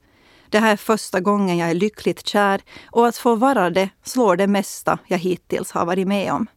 Det 0.49 0.59
här 0.59 0.71
är 0.71 0.77
första 0.77 1.19
gången 1.19 1.57
jag 1.57 1.69
är 1.69 1.73
lyckligt 1.73 2.27
kär 2.27 2.61
och 2.85 3.07
att 3.07 3.17
få 3.17 3.35
vara 3.35 3.69
det 3.69 3.89
slår 4.03 4.35
det 4.35 4.47
mesta 4.47 4.99
jag 5.07 5.17
hittills 5.17 5.71
har 5.71 5.85
varit 5.85 6.07
med 6.07 6.33
om. 6.33 6.47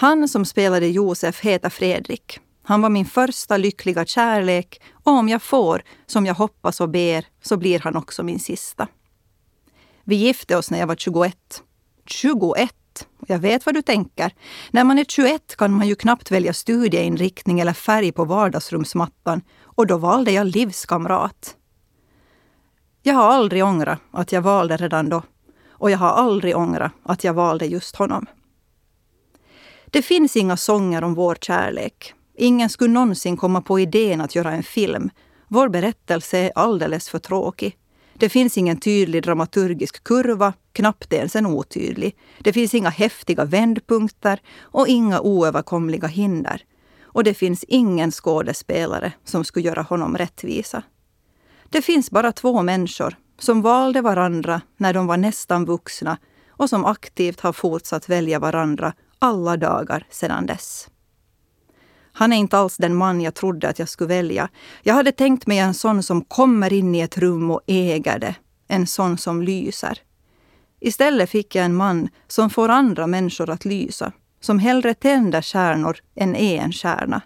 Han 0.00 0.28
som 0.28 0.44
spelade 0.44 0.86
Josef 0.86 1.40
heter 1.40 1.70
Fredrik. 1.70 2.40
Han 2.62 2.82
var 2.82 2.90
min 2.90 3.06
första 3.06 3.56
lyckliga 3.56 4.04
kärlek 4.04 4.80
och 5.04 5.12
om 5.12 5.28
jag 5.28 5.42
får 5.42 5.82
som 6.06 6.26
jag 6.26 6.34
hoppas 6.34 6.80
och 6.80 6.88
ber 6.88 7.26
så 7.42 7.56
blir 7.56 7.80
han 7.80 7.96
också 7.96 8.22
min 8.22 8.40
sista. 8.40 8.88
Vi 10.04 10.16
gifte 10.16 10.56
oss 10.56 10.70
när 10.70 10.78
jag 10.78 10.86
var 10.86 10.96
21. 10.96 11.62
21! 12.06 12.74
Jag 13.26 13.38
vet 13.38 13.66
vad 13.66 13.74
du 13.74 13.82
tänker. 13.82 14.34
När 14.70 14.84
man 14.84 14.98
är 14.98 15.04
21 15.04 15.56
kan 15.56 15.72
man 15.72 15.88
ju 15.88 15.94
knappt 15.94 16.30
välja 16.30 16.52
studieinriktning 16.52 17.60
eller 17.60 17.72
färg 17.72 18.12
på 18.12 18.24
vardagsrumsmattan 18.24 19.42
och 19.62 19.86
då 19.86 19.96
valde 19.96 20.32
jag 20.32 20.46
livskamrat. 20.46 21.56
Jag 23.02 23.14
har 23.14 23.28
aldrig 23.28 23.64
ångrat 23.64 24.00
att 24.10 24.32
jag 24.32 24.42
valde 24.42 24.76
redan 24.76 25.08
då 25.08 25.22
och 25.70 25.90
jag 25.90 25.98
har 25.98 26.10
aldrig 26.10 26.56
ångrat 26.56 26.92
att 27.02 27.24
jag 27.24 27.34
valde 27.34 27.66
just 27.66 27.96
honom. 27.96 28.26
Det 29.90 30.02
finns 30.02 30.36
inga 30.36 30.56
sånger 30.56 31.04
om 31.04 31.14
vår 31.14 31.34
kärlek. 31.40 32.14
Ingen 32.36 32.68
skulle 32.68 32.94
någonsin 32.94 33.36
komma 33.36 33.62
på 33.62 33.80
idén 33.80 34.20
att 34.20 34.34
göra 34.34 34.52
en 34.52 34.62
film. 34.62 35.10
Vår 35.48 35.68
berättelse 35.68 36.38
är 36.38 36.52
alldeles 36.54 37.08
för 37.08 37.18
tråkig. 37.18 37.76
Det 38.14 38.28
finns 38.28 38.58
ingen 38.58 38.80
tydlig 38.80 39.22
dramaturgisk 39.22 40.04
kurva, 40.04 40.52
knappt 40.72 41.12
ens 41.12 41.36
en 41.36 41.46
otydlig. 41.46 42.16
Det 42.38 42.52
finns 42.52 42.74
inga 42.74 42.88
häftiga 42.88 43.44
vändpunkter 43.44 44.40
och 44.60 44.88
inga 44.88 45.20
oöverkomliga 45.20 46.08
hinder. 46.08 46.62
Och 47.02 47.24
det 47.24 47.34
finns 47.34 47.64
ingen 47.64 48.10
skådespelare 48.10 49.12
som 49.24 49.44
skulle 49.44 49.66
göra 49.66 49.82
honom 49.82 50.16
rättvisa. 50.16 50.82
Det 51.70 51.82
finns 51.82 52.10
bara 52.10 52.32
två 52.32 52.62
människor 52.62 53.16
som 53.38 53.62
valde 53.62 54.00
varandra 54.00 54.60
när 54.76 54.94
de 54.94 55.06
var 55.06 55.16
nästan 55.16 55.64
vuxna 55.64 56.18
och 56.48 56.70
som 56.70 56.84
aktivt 56.84 57.40
har 57.40 57.52
fortsatt 57.52 58.08
välja 58.08 58.38
varandra 58.38 58.92
alla 59.20 59.56
dagar 59.56 60.06
sedan 60.10 60.46
dess. 60.46 60.88
Han 62.12 62.32
är 62.32 62.36
inte 62.36 62.58
alls 62.58 62.76
den 62.76 62.94
man 62.94 63.20
jag 63.20 63.34
trodde 63.34 63.68
att 63.68 63.78
jag 63.78 63.88
skulle 63.88 64.08
välja. 64.08 64.48
Jag 64.82 64.94
hade 64.94 65.12
tänkt 65.12 65.46
mig 65.46 65.58
en 65.58 65.74
sån 65.74 66.02
som 66.02 66.24
kommer 66.24 66.72
in 66.72 66.94
i 66.94 67.00
ett 67.00 67.18
rum 67.18 67.50
och 67.50 67.60
äger 67.66 68.18
det. 68.18 68.34
En 68.68 68.86
sån 68.86 69.18
som 69.18 69.42
lyser. 69.42 69.98
Istället 70.80 71.30
fick 71.30 71.54
jag 71.54 71.64
en 71.64 71.74
man 71.74 72.08
som 72.28 72.50
får 72.50 72.68
andra 72.68 73.06
människor 73.06 73.50
att 73.50 73.64
lysa. 73.64 74.12
Som 74.40 74.58
hellre 74.58 74.94
tänder 74.94 75.42
stjärnor 75.42 75.96
än 76.14 76.36
är 76.36 76.60
en 76.60 76.72
stjärna. 76.72 77.22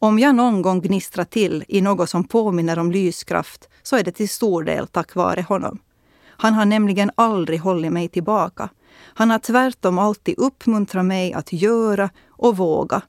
Om 0.00 0.18
jag 0.18 0.34
någon 0.34 0.62
gång 0.62 0.80
gnistrar 0.80 1.24
till 1.24 1.64
i 1.68 1.80
något 1.80 2.10
som 2.10 2.24
påminner 2.24 2.78
om 2.78 2.92
lyskraft 2.92 3.68
så 3.82 3.96
är 3.96 4.04
det 4.04 4.12
till 4.12 4.28
stor 4.28 4.62
del 4.62 4.86
tack 4.86 5.14
vare 5.14 5.42
honom. 5.42 5.78
Han 6.26 6.54
har 6.54 6.64
nämligen 6.64 7.10
aldrig 7.14 7.60
hållit 7.60 7.92
mig 7.92 8.08
tillbaka. 8.08 8.68
Han 8.98 9.30
har 9.30 9.38
tvärtom 9.38 9.98
alltid 9.98 10.34
uppmuntrat 10.38 11.04
mig 11.04 11.32
att 11.32 11.52
göra 11.52 12.10
och 12.28 12.56
våga 12.56 13.02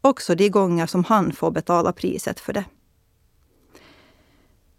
Också 0.00 0.34
de 0.34 0.48
gånger 0.48 0.86
som 0.86 1.04
han 1.04 1.32
får 1.32 1.50
betala 1.50 1.92
priset 1.92 2.40
för 2.40 2.52
det. 2.52 2.64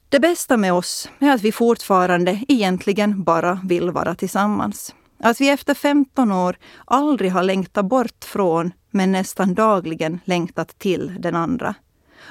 Det 0.10 0.20
bästa 0.20 0.58
med 0.58 0.74
oss 0.74 1.10
är 1.20 1.32
att 1.32 1.41
vi 1.41 1.51
fortfarande 1.51 2.44
egentligen 2.48 3.24
bara 3.24 3.60
vill 3.63 3.91
vara 3.91 4.15
tillsammans. 4.15 4.96
Att 5.20 5.41
vi 5.41 5.50
efter 5.50 5.74
15 5.74 6.32
år 6.32 6.58
aldrig 6.86 7.32
har 7.32 7.44
längtat 7.44 7.86
bort 7.86 8.25
från, 8.25 8.72
men 8.89 9.12
nästan 9.12 9.53
dagligen 9.53 10.20
längtat 10.25 10.80
till 10.80 11.15
den 11.20 11.36
andra. 11.36 11.75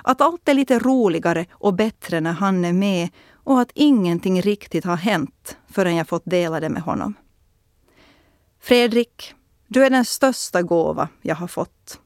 Att 0.03 0.21
allt 0.21 0.49
är 0.49 0.55
lite 0.55 0.79
roligare 0.79 1.47
och 1.53 1.75
bättre 1.75 2.21
när 2.21 2.33
han 2.33 2.65
är 2.65 2.73
med 2.73 3.09
och 3.45 3.61
att 3.61 3.71
ingenting 3.75 4.43
riktigt 4.43 4.85
har 4.85 4.97
hänt 4.97 5.57
förrän 5.69 5.97
jag 5.97 6.09
fått 6.09 6.25
dela 6.25 6.61
det 6.61 6.69
med 6.69 6.83
honom. 6.83 7.15
Fredrik, 8.62 9.35
du 9.69 9.85
är 9.85 9.90
den 9.90 10.05
största 10.05 10.62
gåva 10.62 11.09
jag 11.23 11.37
har 11.37 11.47
fått. 11.47 12.00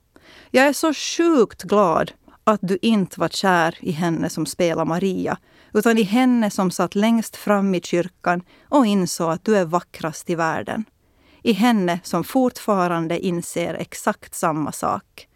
Jag 0.50 0.66
är 0.66 0.72
så 0.72 0.94
sjukt 0.94 1.62
glad 1.62 2.12
att 2.44 2.60
du 2.62 2.78
inte 2.82 3.20
var 3.20 3.28
kär 3.28 3.78
i 3.80 3.90
henne 3.90 4.28
som 4.30 4.46
spelar 4.46 4.84
Maria, 4.84 5.38
utan 5.72 5.98
i 5.98 6.02
henne 6.02 6.50
som 6.50 6.70
satt 6.70 6.94
längst 6.94 7.36
fram 7.36 7.74
i 7.74 7.80
kyrkan 7.80 8.42
och 8.68 8.86
insåg 8.86 9.30
att 9.30 9.44
du 9.44 9.56
är 9.56 9.64
vackrast 9.64 10.30
i 10.30 10.34
världen. 10.34 10.84
I 11.42 11.52
henne 11.52 12.00
som 12.02 12.24
fortfarande 12.24 13.18
inser 13.18 13.74
exakt 13.74 14.34
samma 14.34 14.72
sak. 14.72 15.28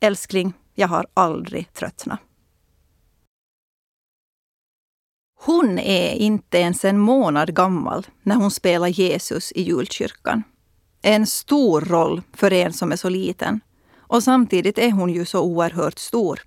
Älskling, 0.00 0.52
jag 0.74 0.88
har 0.88 1.06
aldrig 1.14 1.72
tröttnat. 1.72 2.20
Hon 5.42 5.78
är 5.78 6.14
inte 6.14 6.58
ens 6.58 6.84
en 6.84 6.98
månad 6.98 7.54
gammal 7.54 8.06
när 8.22 8.36
hon 8.36 8.50
spelar 8.50 8.88
Jesus 8.88 9.52
i 9.52 9.62
julkyrkan. 9.62 10.42
En 11.02 11.26
stor 11.26 11.80
roll 11.80 12.22
för 12.32 12.52
en 12.52 12.72
som 12.72 12.92
är 12.92 12.96
så 12.96 13.08
liten. 13.08 13.60
Och 13.98 14.22
samtidigt 14.22 14.78
är 14.78 14.90
hon 14.90 15.10
ju 15.12 15.24
så 15.24 15.42
oerhört 15.42 15.98
stor. 15.98 16.40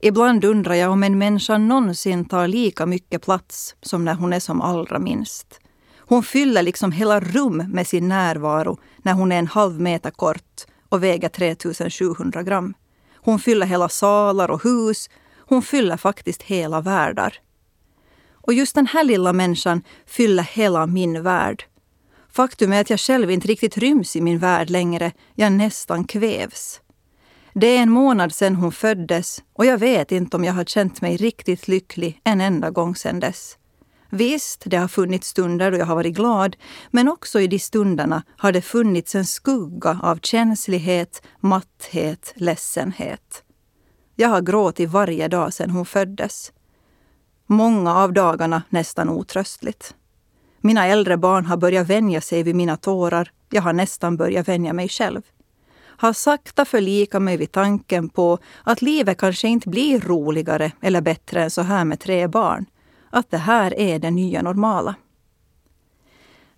Ibland 0.00 0.44
undrar 0.44 0.74
jag 0.74 0.92
om 0.92 1.02
en 1.02 1.18
människa 1.18 1.58
någonsin 1.58 2.24
tar 2.24 2.48
lika 2.48 2.86
mycket 2.86 3.22
plats 3.22 3.76
som 3.82 4.04
när 4.04 4.14
hon 4.14 4.32
är 4.32 4.40
som 4.40 4.60
allra 4.60 4.98
minst. 4.98 5.60
Hon 5.96 6.22
fyller 6.22 6.62
liksom 6.62 6.92
hela 6.92 7.20
rum 7.20 7.56
med 7.56 7.86
sin 7.86 8.08
närvaro 8.08 8.78
när 8.98 9.12
hon 9.12 9.32
är 9.32 9.38
en 9.38 9.46
halv 9.46 9.80
meter 9.80 10.10
kort 10.10 10.66
och 10.88 11.02
väger 11.02 11.28
3700 11.28 12.42
gram. 12.42 12.74
Hon 13.14 13.38
fyller 13.38 13.66
hela 13.66 13.88
salar 13.88 14.50
och 14.50 14.64
hus. 14.64 15.10
Hon 15.36 15.62
fyller 15.62 15.96
faktiskt 15.96 16.42
hela 16.42 16.80
världar. 16.80 17.38
Och 18.50 18.54
just 18.54 18.74
den 18.74 18.86
här 18.86 19.04
lilla 19.04 19.32
människan 19.32 19.82
fyller 20.06 20.42
hela 20.42 20.86
min 20.86 21.22
värld. 21.22 21.64
Faktum 22.32 22.72
är 22.72 22.80
att 22.80 22.90
jag 22.90 23.00
själv 23.00 23.30
inte 23.30 23.48
riktigt 23.48 23.78
ryms 23.78 24.16
i 24.16 24.20
min 24.20 24.38
värld 24.38 24.70
längre. 24.70 25.12
Jag 25.34 25.52
nästan 25.52 26.04
kvävs. 26.04 26.80
Det 27.54 27.66
är 27.66 27.82
en 27.82 27.90
månad 27.90 28.34
sedan 28.34 28.54
hon 28.54 28.72
föddes 28.72 29.42
och 29.52 29.66
jag 29.66 29.78
vet 29.78 30.12
inte 30.12 30.36
om 30.36 30.44
jag 30.44 30.52
har 30.52 30.64
känt 30.64 31.00
mig 31.00 31.16
riktigt 31.16 31.68
lycklig 31.68 32.20
en 32.24 32.40
enda 32.40 32.70
gång 32.70 32.96
sedan 32.96 33.20
dess. 33.20 33.58
Visst, 34.08 34.62
det 34.66 34.76
har 34.76 34.88
funnits 34.88 35.28
stunder 35.28 35.70
då 35.70 35.78
jag 35.78 35.86
har 35.86 35.94
varit 35.94 36.16
glad, 36.16 36.56
men 36.90 37.08
också 37.08 37.40
i 37.40 37.46
de 37.46 37.58
stunderna 37.58 38.22
har 38.36 38.52
det 38.52 38.62
funnits 38.62 39.14
en 39.14 39.26
skugga 39.26 40.00
av 40.02 40.18
känslighet, 40.22 41.22
matthet, 41.40 42.32
ledsenhet. 42.36 43.42
Jag 44.16 44.28
har 44.28 44.40
gråtit 44.40 44.90
varje 44.90 45.28
dag 45.28 45.52
sedan 45.52 45.70
hon 45.70 45.86
föddes. 45.86 46.52
Många 47.50 47.94
av 47.94 48.12
dagarna 48.12 48.62
nästan 48.68 49.08
otröstligt. 49.08 49.94
Mina 50.60 50.86
äldre 50.86 51.16
barn 51.16 51.46
har 51.46 51.56
börjat 51.56 51.86
vänja 51.86 52.20
sig 52.20 52.42
vid 52.42 52.54
mina 52.54 52.76
tårar. 52.76 53.30
Jag 53.50 53.62
har 53.62 53.72
nästan 53.72 54.16
börjat 54.16 54.48
vänja 54.48 54.72
mig 54.72 54.88
själv 54.88 55.22
har 56.00 56.12
sakta 56.12 56.64
förlikat 56.64 57.22
mig 57.22 57.36
vid 57.36 57.52
tanken 57.52 58.08
på 58.08 58.38
att 58.64 58.82
livet 58.82 59.18
kanske 59.18 59.48
inte 59.48 59.68
blir 59.68 60.00
roligare 60.00 60.72
eller 60.80 61.00
bättre 61.00 61.42
än 61.42 61.50
så 61.50 61.62
här 61.62 61.84
med 61.84 62.00
tre 62.00 62.26
barn. 62.26 62.66
Att 63.10 63.30
det 63.30 63.38
här 63.38 63.78
är 63.78 63.98
det 63.98 64.10
nya 64.10 64.42
normala. 64.42 64.94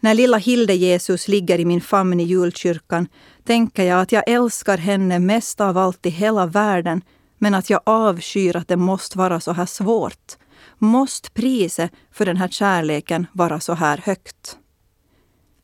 När 0.00 0.14
lilla 0.14 0.38
Hilde-Jesus 0.38 1.28
ligger 1.28 1.60
i 1.60 1.64
min 1.64 1.80
famn 1.80 2.20
i 2.20 2.22
julkyrkan 2.22 3.08
tänker 3.44 3.84
jag 3.84 4.00
att 4.00 4.12
jag 4.12 4.28
älskar 4.28 4.78
henne 4.78 5.18
mest 5.18 5.60
av 5.60 5.78
allt 5.78 6.06
i 6.06 6.10
hela 6.10 6.46
världen 6.46 7.02
men 7.38 7.54
att 7.54 7.70
jag 7.70 7.80
avskyr 7.84 8.56
att 8.56 8.68
det 8.68 8.76
måste 8.76 9.18
vara 9.18 9.40
så 9.40 9.52
här 9.52 9.66
svårt. 9.66 10.36
Måste 10.78 11.30
priset 11.30 11.92
för 12.12 12.26
den 12.26 12.36
här 12.36 12.48
kärleken 12.48 13.26
vara 13.32 13.60
så 13.60 13.72
här 13.72 13.98
högt? 14.04 14.58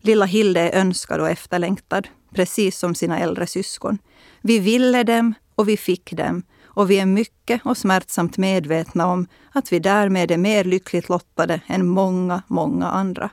Lilla 0.01 0.25
Hilde 0.25 0.61
är 0.61 0.81
önskad 0.81 1.21
och 1.21 1.31
efterlängtad 1.31 2.09
precis 2.35 2.79
som 2.79 2.95
sina 2.95 3.19
äldre 3.19 3.47
syskon. 3.47 3.99
Vi 4.41 4.59
ville 4.59 5.03
dem 5.03 5.35
och 5.55 5.69
vi 5.69 5.77
fick 5.77 6.13
dem 6.13 6.43
och 6.65 6.91
vi 6.91 7.01
är 7.01 7.07
mycket 7.07 7.61
och 7.65 7.77
smärtsamt 7.77 8.39
medvetna 8.39 9.07
om 9.07 9.27
att 9.53 9.73
vi 9.73 9.79
därmed 9.79 10.31
är 10.31 10.39
mer 10.39 10.65
lyckligt 10.65 11.09
lottade 11.09 11.61
än 11.67 11.87
många, 11.87 12.43
många 12.47 12.87
andra. 12.87 13.31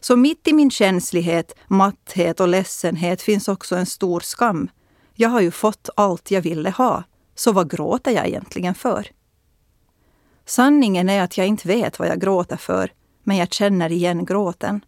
Så 0.00 0.16
mitt 0.16 0.48
i 0.48 0.52
min 0.52 0.70
känslighet, 0.70 1.54
matthet 1.68 2.40
och 2.40 2.48
ledsenhet 2.48 3.22
finns 3.22 3.48
också 3.48 3.76
en 3.76 3.86
stor 3.86 4.20
skam. 4.20 4.68
Jag 5.14 5.28
har 5.28 5.40
ju 5.40 5.50
fått 5.50 5.88
allt 5.96 6.30
jag 6.30 6.40
ville 6.42 6.70
ha, 6.70 7.02
så 7.34 7.52
vad 7.52 7.70
gråter 7.70 8.10
jag 8.10 8.28
egentligen 8.28 8.74
för? 8.74 9.06
Sanningen 10.50 11.08
är 11.08 11.22
att 11.22 11.38
jag 11.38 11.46
inte 11.46 11.68
vet 11.68 11.98
vad 11.98 12.08
jag 12.08 12.20
gråter 12.20 12.56
för, 12.56 12.92
men 13.22 13.36
jag 13.36 13.52
känner 13.52 13.92
igen 13.92 14.24
gråten. 14.24 14.84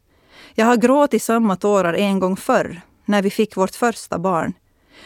Jag 0.54 0.66
har 0.66 0.76
gråtit 0.76 1.22
samma 1.22 1.56
tårar 1.56 1.94
en 1.94 2.20
gång 2.20 2.36
förr, 2.36 2.80
när 3.04 3.22
vi 3.22 3.30
fick 3.30 3.56
vårt 3.56 3.74
första 3.74 4.18
barn. 4.18 4.52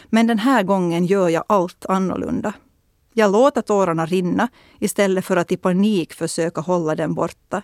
Men 0.06 0.26
den 0.26 0.38
här 0.38 0.62
gången 0.62 1.06
gör 1.06 1.28
jag 1.28 1.44
allt 1.46 1.86
annorlunda. 1.86 2.52
Jag 3.14 3.32
låter 3.32 3.62
tårarna 3.62 4.06
rinna 4.06 4.48
istället 4.78 5.24
för 5.24 5.36
att 5.36 5.52
i 5.52 5.56
panik 5.56 6.12
försöka 6.12 6.60
hålla 6.60 6.94
dem 6.94 7.14
borta. 7.14 7.62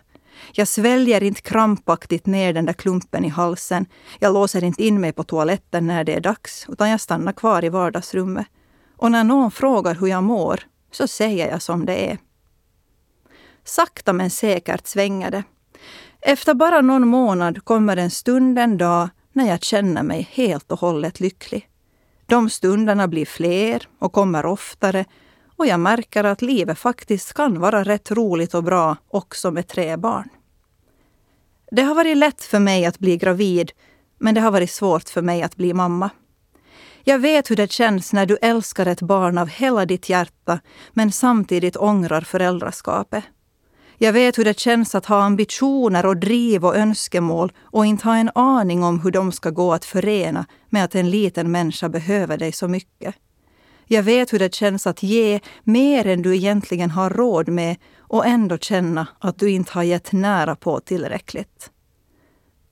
Jag 0.52 0.68
sväljer 0.68 1.22
inte 1.22 1.42
krampaktigt 1.42 2.26
ner 2.26 2.52
den 2.52 2.66
där 2.66 2.72
klumpen 2.72 3.24
i 3.24 3.28
halsen. 3.28 3.86
Jag 4.18 4.32
låser 4.34 4.64
inte 4.64 4.84
in 4.84 5.00
mig 5.00 5.12
på 5.12 5.24
toaletten 5.24 5.86
när 5.86 6.04
det 6.04 6.14
är 6.14 6.20
dags, 6.20 6.66
utan 6.68 6.90
jag 6.90 7.00
stannar 7.00 7.32
kvar 7.32 7.64
i 7.64 7.68
vardagsrummet. 7.68 8.46
Och 8.96 9.10
när 9.10 9.24
någon 9.24 9.50
frågar 9.50 9.94
hur 9.94 10.06
jag 10.06 10.22
mår, 10.22 10.60
så 10.90 11.08
säger 11.08 11.50
jag 11.50 11.62
som 11.62 11.86
det 11.86 12.10
är. 12.10 12.18
Sakta 13.64 14.12
men 14.12 14.30
säkert 14.30 14.86
svänger 14.86 15.30
det. 15.30 15.44
Efter 16.20 16.54
bara 16.54 16.80
någon 16.80 17.08
månad 17.08 17.64
kommer 17.64 17.96
en 17.96 18.10
stund 18.10 18.58
en 18.58 18.78
dag 18.78 19.08
när 19.32 19.48
jag 19.48 19.62
känner 19.62 20.02
mig 20.02 20.28
helt 20.32 20.72
och 20.72 20.80
hållet 20.80 21.20
lycklig. 21.20 21.68
De 22.26 22.50
stunderna 22.50 23.08
blir 23.08 23.26
fler 23.26 23.88
och 23.98 24.12
kommer 24.12 24.46
oftare 24.46 25.04
och 25.56 25.66
jag 25.66 25.80
märker 25.80 26.24
att 26.24 26.42
livet 26.42 26.78
faktiskt 26.78 27.32
kan 27.32 27.60
vara 27.60 27.84
rätt 27.84 28.10
roligt 28.10 28.54
och 28.54 28.64
bra 28.64 28.96
också 29.08 29.50
med 29.50 29.68
tre 29.68 29.96
barn. 29.96 30.28
Det 31.70 31.82
har 31.82 31.94
varit 31.94 32.16
lätt 32.16 32.42
för 32.42 32.58
mig 32.58 32.86
att 32.86 32.98
bli 32.98 33.16
gravid, 33.16 33.72
men 34.18 34.34
det 34.34 34.40
har 34.40 34.50
varit 34.50 34.70
svårt 34.70 35.08
för 35.08 35.22
mig 35.22 35.42
att 35.42 35.56
bli 35.56 35.74
mamma. 35.74 36.10
Jag 37.04 37.18
vet 37.18 37.50
hur 37.50 37.56
det 37.56 37.72
känns 37.72 38.12
när 38.12 38.26
du 38.26 38.36
älskar 38.36 38.86
ett 38.86 39.02
barn 39.02 39.38
av 39.38 39.48
hela 39.48 39.86
ditt 39.86 40.08
hjärta, 40.08 40.60
men 40.92 41.12
samtidigt 41.12 41.76
ångrar 41.76 42.20
föräldraskapet. 42.20 43.24
Jag 43.98 44.12
vet 44.12 44.38
hur 44.38 44.44
det 44.44 44.58
känns 44.58 44.94
att 44.94 45.06
ha 45.06 45.22
ambitioner 45.22 46.06
och 46.06 46.16
driv 46.16 46.64
och 46.64 46.76
önskemål 46.76 47.52
och 47.60 47.86
inte 47.86 48.04
ha 48.04 48.16
en 48.16 48.30
aning 48.34 48.84
om 48.84 49.00
hur 49.00 49.10
de 49.10 49.32
ska 49.32 49.50
gå 49.50 49.72
att 49.72 49.84
förena 49.84 50.46
med 50.70 50.84
att 50.84 50.94
en 50.94 51.10
liten 51.10 51.50
människa 51.50 51.88
behöver 51.88 52.38
dig 52.38 52.52
så 52.52 52.68
mycket. 52.68 53.14
Jag 53.86 54.02
vet 54.02 54.32
hur 54.32 54.38
det 54.38 54.54
känns 54.54 54.86
att 54.86 55.02
ge 55.02 55.40
mer 55.64 56.06
än 56.06 56.22
du 56.22 56.36
egentligen 56.36 56.90
har 56.90 57.10
råd 57.10 57.48
med 57.48 57.76
och 57.98 58.26
ändå 58.26 58.58
känna 58.58 59.06
att 59.18 59.38
du 59.38 59.50
inte 59.50 59.72
har 59.72 59.82
gett 59.82 60.12
nära 60.12 60.56
på 60.56 60.80
tillräckligt. 60.80 61.70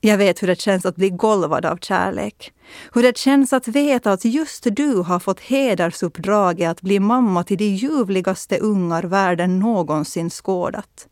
Jag 0.03 0.17
vet 0.17 0.43
hur 0.43 0.47
det 0.47 0.61
känns 0.61 0.85
att 0.85 0.95
bli 0.95 1.09
golvad 1.09 1.65
av 1.65 1.77
kärlek. 1.77 2.53
Hur 2.93 3.03
det 3.03 3.17
känns 3.17 3.53
att 3.53 3.67
veta 3.67 4.11
att 4.11 4.25
just 4.25 4.67
du 4.71 4.95
har 4.95 5.19
fått 5.19 5.39
hedersuppdraget 5.39 6.69
att 6.71 6.81
bli 6.81 6.99
mamma 6.99 7.43
till 7.43 7.57
de 7.57 7.65
ljuvligaste 7.65 8.57
ungar 8.57 9.03
världen 9.03 9.59
någonsin 9.59 10.29
skådat. 10.29 11.07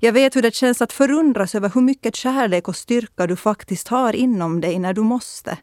Jag 0.00 0.12
vet 0.12 0.36
hur 0.36 0.42
det 0.42 0.54
känns 0.54 0.82
att 0.82 0.92
förundras 0.92 1.54
över 1.54 1.70
hur 1.74 1.80
mycket 1.80 2.16
kärlek 2.16 2.68
och 2.68 2.76
styrka 2.76 3.26
du 3.26 3.36
faktiskt 3.36 3.88
har 3.88 4.16
inom 4.16 4.60
dig 4.60 4.78
när 4.78 4.92
du 4.92 5.00
måste. 5.00 5.58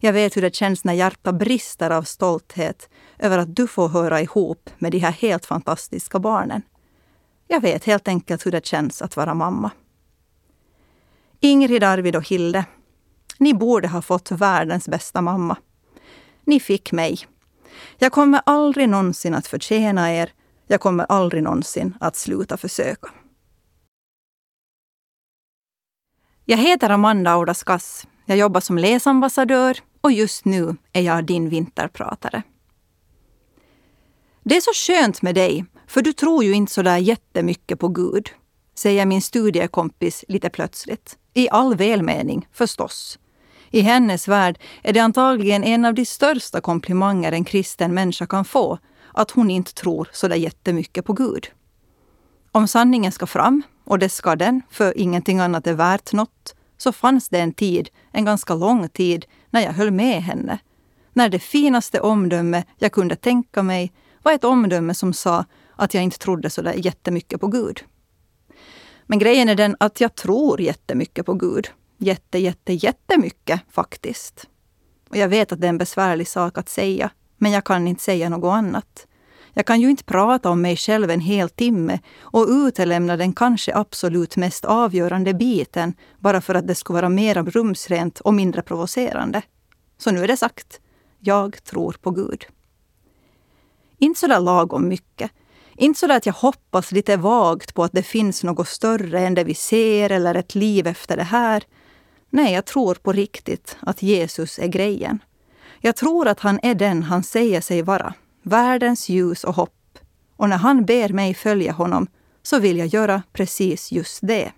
Jag 0.00 0.12
vet 0.12 0.36
hur 0.36 0.42
det 0.42 0.54
känns 0.54 0.84
när 0.84 0.92
hjärtat 0.92 1.34
brister 1.34 1.90
av 1.90 2.02
stolthet 2.02 2.88
över 3.18 3.38
att 3.38 3.56
du 3.56 3.66
får 3.66 3.88
höra 3.88 4.20
ihop 4.20 4.70
med 4.78 4.92
de 4.92 4.98
här 4.98 5.12
helt 5.12 5.46
fantastiska 5.46 6.18
barnen. 6.18 6.62
Jag 7.48 7.60
vet 7.60 7.84
helt 7.84 8.08
enkelt 8.08 8.46
hur 8.46 8.52
det 8.52 8.66
känns 8.66 9.02
att 9.02 9.16
vara 9.16 9.34
mamma. 9.34 9.70
Ingrid, 11.40 11.84
Arvid 11.84 12.16
och 12.16 12.28
Hilde, 12.28 12.64
ni 13.38 13.54
borde 13.54 13.88
ha 13.88 14.02
fått 14.02 14.30
världens 14.30 14.88
bästa 14.88 15.20
mamma. 15.20 15.56
Ni 16.44 16.60
fick 16.60 16.92
mig. 16.92 17.18
Jag 17.98 18.12
kommer 18.12 18.40
aldrig 18.46 18.88
någonsin 18.88 19.34
att 19.34 19.46
förtjäna 19.46 20.14
er. 20.14 20.32
Jag 20.66 20.80
kommer 20.80 21.06
aldrig 21.08 21.42
någonsin 21.42 21.94
att 22.00 22.16
sluta 22.16 22.56
försöka. 22.56 23.08
Jag 26.50 26.58
heter 26.58 26.90
Amanda 26.90 27.30
Audaskas. 27.30 28.06
Jag 28.26 28.38
jobbar 28.38 28.60
som 28.60 28.78
läsambassadör 28.78 29.78
och 30.00 30.12
just 30.12 30.44
nu 30.44 30.76
är 30.92 31.00
jag 31.00 31.24
din 31.24 31.48
vinterpratare. 31.48 32.42
Det 34.44 34.56
är 34.56 34.60
så 34.60 34.70
skönt 34.74 35.22
med 35.22 35.34
dig, 35.34 35.64
för 35.86 36.02
du 36.02 36.12
tror 36.12 36.44
ju 36.44 36.52
inte 36.52 36.72
så 36.72 36.82
där 36.82 36.96
jättemycket 36.96 37.78
på 37.78 37.88
Gud, 37.88 38.28
säger 38.74 39.06
min 39.06 39.22
studiekompis 39.22 40.24
lite 40.28 40.50
plötsligt. 40.50 41.18
I 41.34 41.48
all 41.50 41.76
välmening, 41.76 42.48
förstås. 42.52 43.18
I 43.70 43.80
hennes 43.80 44.28
värld 44.28 44.58
är 44.82 44.92
det 44.92 45.00
antagligen 45.00 45.64
en 45.64 45.84
av 45.84 45.94
de 45.94 46.04
största 46.04 46.60
komplimanger 46.60 47.32
en 47.32 47.44
kristen 47.44 47.94
människa 47.94 48.26
kan 48.26 48.44
få, 48.44 48.78
att 49.14 49.30
hon 49.30 49.50
inte 49.50 49.74
tror 49.74 50.08
så 50.12 50.28
där 50.28 50.36
jättemycket 50.36 51.04
på 51.04 51.12
Gud. 51.12 51.46
Om 52.52 52.68
sanningen 52.68 53.12
ska 53.12 53.26
fram, 53.26 53.62
och 53.88 53.98
det 53.98 54.08
ska 54.08 54.36
den, 54.36 54.62
för 54.70 54.98
ingenting 54.98 55.38
annat 55.38 55.66
är 55.66 55.74
värt 55.74 56.12
något, 56.12 56.54
så 56.76 56.92
fanns 56.92 57.28
det 57.28 57.38
en 57.38 57.52
tid, 57.52 57.88
en 58.12 58.24
ganska 58.24 58.54
lång 58.54 58.88
tid, 58.88 59.26
när 59.50 59.60
jag 59.60 59.72
höll 59.72 59.90
med 59.90 60.22
henne. 60.22 60.58
När 61.12 61.28
det 61.28 61.38
finaste 61.38 62.00
omdöme 62.00 62.64
jag 62.76 62.92
kunde 62.92 63.16
tänka 63.16 63.62
mig 63.62 63.92
var 64.22 64.32
ett 64.32 64.44
omdöme 64.44 64.94
som 64.94 65.12
sa 65.12 65.44
att 65.76 65.94
jag 65.94 66.02
inte 66.02 66.18
trodde 66.18 66.50
så 66.50 66.62
där 66.62 66.72
jättemycket 66.72 67.40
på 67.40 67.46
Gud. 67.46 67.84
Men 69.06 69.18
grejen 69.18 69.48
är 69.48 69.54
den 69.54 69.76
att 69.80 70.00
jag 70.00 70.14
tror 70.14 70.60
jättemycket 70.60 71.26
på 71.26 71.34
Gud. 71.34 71.68
Jätte, 71.98 72.38
jätte, 72.38 72.72
jättemycket 72.72 73.60
faktiskt. 73.70 74.46
Och 75.10 75.16
jag 75.16 75.28
vet 75.28 75.52
att 75.52 75.60
det 75.60 75.66
är 75.66 75.68
en 75.68 75.78
besvärlig 75.78 76.28
sak 76.28 76.58
att 76.58 76.68
säga, 76.68 77.10
men 77.36 77.52
jag 77.52 77.64
kan 77.64 77.88
inte 77.88 78.02
säga 78.02 78.28
något 78.28 78.52
annat. 78.52 79.06
Jag 79.52 79.66
kan 79.66 79.80
ju 79.80 79.90
inte 79.90 80.04
prata 80.04 80.50
om 80.50 80.62
mig 80.62 80.76
själv 80.76 81.10
en 81.10 81.20
hel 81.20 81.50
timme 81.50 81.98
och 82.20 82.46
utelämna 82.48 83.16
den 83.16 83.32
kanske 83.32 83.74
absolut 83.74 84.36
mest 84.36 84.64
avgörande 84.64 85.34
biten 85.34 85.94
bara 86.18 86.40
för 86.40 86.54
att 86.54 86.66
det 86.66 86.74
skulle 86.74 86.94
vara 86.94 87.08
mer 87.08 87.34
rumsrent 87.34 88.20
och 88.20 88.34
mindre 88.34 88.62
provocerande. 88.62 89.42
Så 89.98 90.10
nu 90.10 90.24
är 90.24 90.28
det 90.28 90.36
sagt. 90.36 90.80
Jag 91.18 91.64
tror 91.64 91.96
på 92.02 92.10
Gud. 92.10 92.46
Inte 93.98 94.20
så 94.20 94.26
där 94.26 94.40
lagom 94.40 94.88
mycket. 94.88 95.30
Inte 95.76 96.00
så 96.00 96.06
där 96.06 96.16
att 96.16 96.26
jag 96.26 96.32
hoppas 96.32 96.92
lite 96.92 97.16
vagt 97.16 97.74
på 97.74 97.84
att 97.84 97.92
det 97.92 98.02
finns 98.02 98.44
något 98.44 98.68
större 98.68 99.20
än 99.20 99.34
det 99.34 99.44
vi 99.44 99.54
ser 99.54 100.12
eller 100.12 100.34
ett 100.34 100.54
liv 100.54 100.86
efter 100.86 101.16
det 101.16 101.22
här. 101.22 101.64
Nej, 102.30 102.54
jag 102.54 102.64
tror 102.64 102.94
på 102.94 103.12
riktigt 103.12 103.76
att 103.80 104.02
Jesus 104.02 104.58
är 104.58 104.66
grejen. 104.66 105.18
Jag 105.80 105.96
tror 105.96 106.28
att 106.28 106.40
han 106.40 106.60
är 106.62 106.74
den 106.74 107.02
han 107.02 107.22
säger 107.22 107.60
sig 107.60 107.82
vara 107.82 108.14
världens 108.48 109.08
ljus 109.08 109.44
och 109.44 109.54
hopp. 109.54 109.98
Och 110.36 110.48
när 110.48 110.56
han 110.56 110.84
ber 110.84 111.08
mig 111.08 111.34
följa 111.34 111.72
honom 111.72 112.06
så 112.42 112.58
vill 112.58 112.78
jag 112.78 112.86
göra 112.86 113.22
precis 113.32 113.92
just 113.92 114.18
det. 114.22 114.52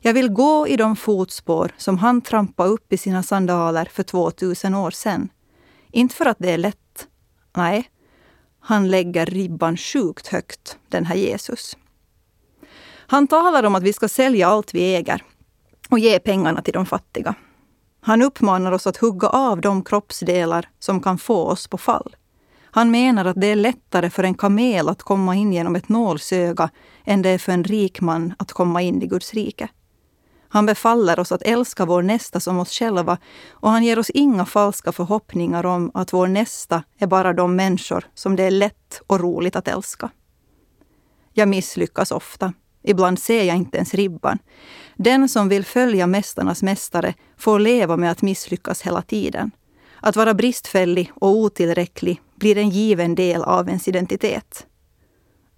Jag 0.00 0.14
vill 0.14 0.28
gå 0.28 0.68
i 0.68 0.76
de 0.76 0.96
fotspår 0.96 1.72
som 1.76 1.98
han 1.98 2.20
trampade 2.20 2.70
upp 2.70 2.92
i 2.92 2.96
sina 2.96 3.22
sandaler 3.22 3.88
för 3.92 4.02
2000 4.02 4.74
år 4.74 4.90
sedan. 4.90 5.28
Inte 5.90 6.14
för 6.14 6.26
att 6.26 6.38
det 6.40 6.50
är 6.50 6.58
lätt. 6.58 7.08
Nej, 7.56 7.90
han 8.60 8.90
lägger 8.90 9.26
ribban 9.26 9.76
sjukt 9.76 10.26
högt, 10.26 10.78
den 10.88 11.06
här 11.06 11.16
Jesus. 11.16 11.76
Han 13.06 13.26
talar 13.26 13.62
om 13.64 13.74
att 13.74 13.82
vi 13.82 13.92
ska 13.92 14.08
sälja 14.08 14.48
allt 14.48 14.74
vi 14.74 14.94
äger 14.94 15.22
och 15.88 15.98
ge 15.98 16.18
pengarna 16.18 16.62
till 16.62 16.72
de 16.72 16.86
fattiga. 16.86 17.34
Han 18.00 18.22
uppmanar 18.22 18.72
oss 18.72 18.86
att 18.86 18.96
hugga 18.96 19.28
av 19.28 19.60
de 19.60 19.84
kroppsdelar 19.84 20.68
som 20.78 21.00
kan 21.00 21.18
få 21.18 21.44
oss 21.44 21.68
på 21.68 21.78
fall. 21.78 22.16
Han 22.74 22.90
menar 22.90 23.24
att 23.24 23.40
det 23.40 23.46
är 23.46 23.56
lättare 23.56 24.10
för 24.10 24.24
en 24.24 24.34
kamel 24.34 24.88
att 24.88 25.02
komma 25.02 25.34
in 25.36 25.52
genom 25.52 25.76
ett 25.76 25.88
nålsöga 25.88 26.70
än 27.04 27.22
det 27.22 27.28
är 27.28 27.38
för 27.38 27.52
en 27.52 27.64
rik 27.64 28.00
man 28.00 28.34
att 28.38 28.52
komma 28.52 28.82
in 28.82 29.02
i 29.02 29.06
Guds 29.06 29.34
rike. 29.34 29.68
Han 30.48 30.66
befaller 30.66 31.20
oss 31.20 31.32
att 31.32 31.42
älska 31.42 31.84
vår 31.84 32.02
nästa 32.02 32.40
som 32.40 32.58
oss 32.58 32.70
själva 32.70 33.18
och 33.50 33.70
han 33.70 33.84
ger 33.84 33.98
oss 33.98 34.10
inga 34.10 34.44
falska 34.44 34.92
förhoppningar 34.92 35.66
om 35.66 35.90
att 35.94 36.12
vår 36.12 36.26
nästa 36.26 36.82
är 36.98 37.06
bara 37.06 37.32
de 37.32 37.56
människor 37.56 38.04
som 38.14 38.36
det 38.36 38.42
är 38.42 38.50
lätt 38.50 39.00
och 39.06 39.20
roligt 39.20 39.56
att 39.56 39.68
älska. 39.68 40.10
Jag 41.32 41.48
misslyckas 41.48 42.10
ofta. 42.10 42.52
Ibland 42.82 43.18
ser 43.18 43.44
jag 43.44 43.56
inte 43.56 43.76
ens 43.76 43.94
ribban. 43.94 44.38
Den 44.96 45.28
som 45.28 45.48
vill 45.48 45.64
följa 45.64 46.06
Mästarnas 46.06 46.62
mästare 46.62 47.14
får 47.36 47.58
leva 47.58 47.96
med 47.96 48.10
att 48.10 48.22
misslyckas 48.22 48.82
hela 48.82 49.02
tiden. 49.02 49.50
Att 50.06 50.16
vara 50.16 50.34
bristfällig 50.34 51.12
och 51.14 51.28
otillräcklig 51.28 52.20
blir 52.36 52.58
en 52.58 52.70
given 52.70 53.14
del 53.14 53.42
av 53.42 53.68
ens 53.68 53.88
identitet. 53.88 54.66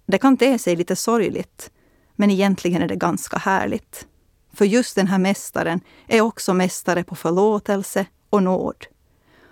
Det 0.05 0.17
kan 0.17 0.37
te 0.37 0.59
sig 0.59 0.75
lite 0.75 0.95
sorgligt, 0.95 1.71
men 2.15 2.31
egentligen 2.31 2.81
är 2.81 2.87
det 2.87 2.95
ganska 2.95 3.37
härligt. 3.37 4.07
För 4.53 4.65
just 4.65 4.95
den 4.95 5.07
här 5.07 5.17
mästaren 5.17 5.81
är 6.07 6.21
också 6.21 6.53
mästare 6.53 7.03
på 7.03 7.15
förlåtelse 7.15 8.05
och 8.29 8.43
nåd. 8.43 8.85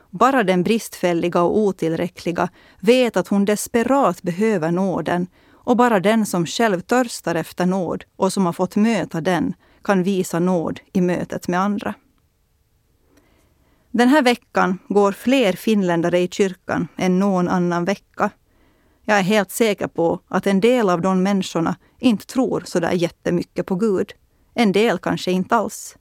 Bara 0.10 0.44
den 0.44 0.64
bristfälliga 0.64 1.42
och 1.42 1.58
otillräckliga 1.58 2.50
vet 2.80 3.18
att 3.18 3.28
hon 3.28 3.46
desperat 3.46 4.22
behöver 4.22 4.72
nåden 4.72 5.28
och 5.52 5.78
bara 5.78 6.00
den 6.00 6.26
som 6.26 6.46
själv 6.46 6.82
törstar 6.82 7.36
efter 7.36 7.66
nåd 7.66 8.04
och 8.16 8.34
som 8.34 8.46
har 8.46 8.54
fått 8.54 8.76
möta 8.76 9.22
den 9.22 9.54
kan 9.84 10.04
visa 10.04 10.40
nåd 10.40 10.80
i 10.94 11.02
mötet 11.02 11.48
med 11.48 11.60
andra. 11.60 11.94
Den 13.98 14.10
här 14.10 14.22
veckan 14.22 14.80
går 14.88 15.12
fler 15.12 15.54
finländare 15.54 16.20
i 16.20 16.28
kyrkan 16.28 16.88
än 16.98 17.20
någon 17.20 17.48
annan 17.48 17.86
vecka. 17.86 18.30
Jag 19.02 19.18
är 19.18 19.24
helt 19.24 19.52
säker 19.52 19.88
på 19.88 20.20
att 20.28 20.48
en 20.48 20.60
del 20.60 20.90
av 20.90 21.02
de 21.02 21.24
människorna 21.24 21.76
inte 22.00 22.26
tror 22.26 22.64
så 22.66 22.80
där 22.80 22.92
jättemycket 22.92 23.66
på 23.66 23.76
Gud. 23.76 24.14
En 24.54 24.72
del 24.72 24.98
kanske 24.98 25.32
inte 25.32 25.56
alls. 25.56 25.98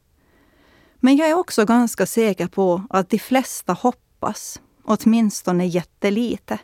Men 1.00 1.16
jag 1.16 1.28
är 1.28 1.34
också 1.34 1.64
ganska 1.64 2.06
säker 2.06 2.46
på 2.46 2.82
att 2.90 3.10
de 3.10 3.18
flesta 3.18 3.72
hoppas, 3.72 4.60
åtminstone 4.84 5.66
jättelite. 5.66 6.58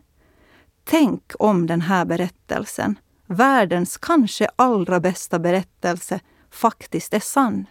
Tänk 0.84 1.32
om 1.38 1.66
den 1.66 1.80
här 1.80 2.04
berättelsen, 2.04 2.98
världens 3.26 3.96
kanske 3.96 4.48
allra 4.56 5.00
bästa 5.00 5.38
berättelse, 5.38 6.20
faktiskt 6.50 7.14
är 7.14 7.20
sann. 7.20 7.66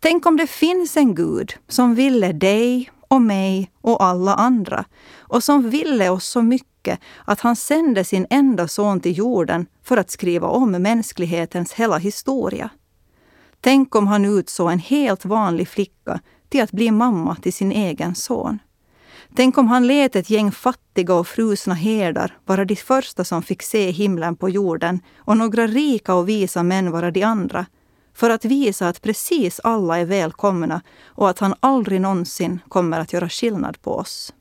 Tänk 0.00 0.26
om 0.26 0.36
det 0.36 0.46
finns 0.46 0.96
en 0.96 1.14
Gud 1.14 1.52
som 1.68 1.94
ville 1.94 2.32
dig 2.32 2.90
och 3.08 3.22
mig 3.22 3.70
och 3.80 4.04
alla 4.04 4.34
andra 4.34 4.84
och 5.18 5.44
som 5.44 5.70
ville 5.70 6.10
oss 6.10 6.26
så 6.26 6.42
mycket 6.42 7.00
att 7.24 7.40
han 7.40 7.56
sände 7.56 8.04
sin 8.04 8.26
enda 8.30 8.68
son 8.68 9.00
till 9.00 9.18
jorden 9.18 9.66
för 9.82 9.96
att 9.96 10.10
skriva 10.10 10.48
om 10.48 10.70
mänsklighetens 10.70 11.72
hela 11.72 11.98
historia. 11.98 12.70
Tänk 13.60 13.94
om 13.94 14.06
han 14.06 14.24
utsåg 14.24 14.72
en 14.72 14.78
helt 14.78 15.24
vanlig 15.24 15.68
flicka 15.68 16.20
till 16.48 16.62
att 16.62 16.72
bli 16.72 16.90
mamma 16.90 17.36
till 17.36 17.52
sin 17.52 17.72
egen 17.72 18.14
son. 18.14 18.58
Tänk 19.34 19.58
om 19.58 19.68
han 19.68 19.86
lät 19.86 20.16
ett 20.16 20.30
gäng 20.30 20.52
fattiga 20.52 21.14
och 21.14 21.26
frusna 21.26 21.74
herdar 21.74 22.38
vara 22.44 22.64
de 22.64 22.76
första 22.76 23.24
som 23.24 23.42
fick 23.42 23.62
se 23.62 23.90
himlen 23.90 24.36
på 24.36 24.48
jorden 24.48 25.00
och 25.16 25.36
några 25.36 25.66
rika 25.66 26.14
och 26.14 26.28
visa 26.28 26.62
män 26.62 26.90
vara 26.90 27.10
de 27.10 27.22
andra, 27.22 27.66
för 28.14 28.30
att 28.30 28.44
visa 28.44 28.88
att 28.88 29.02
precis 29.02 29.60
alla 29.64 29.98
är 29.98 30.04
välkomna 30.04 30.82
och 31.06 31.30
att 31.30 31.38
han 31.38 31.54
aldrig 31.60 32.00
någonsin 32.00 32.60
kommer 32.68 33.00
att 33.00 33.12
göra 33.12 33.28
skillnad 33.28 33.82
på 33.82 33.96
oss. 33.96 34.34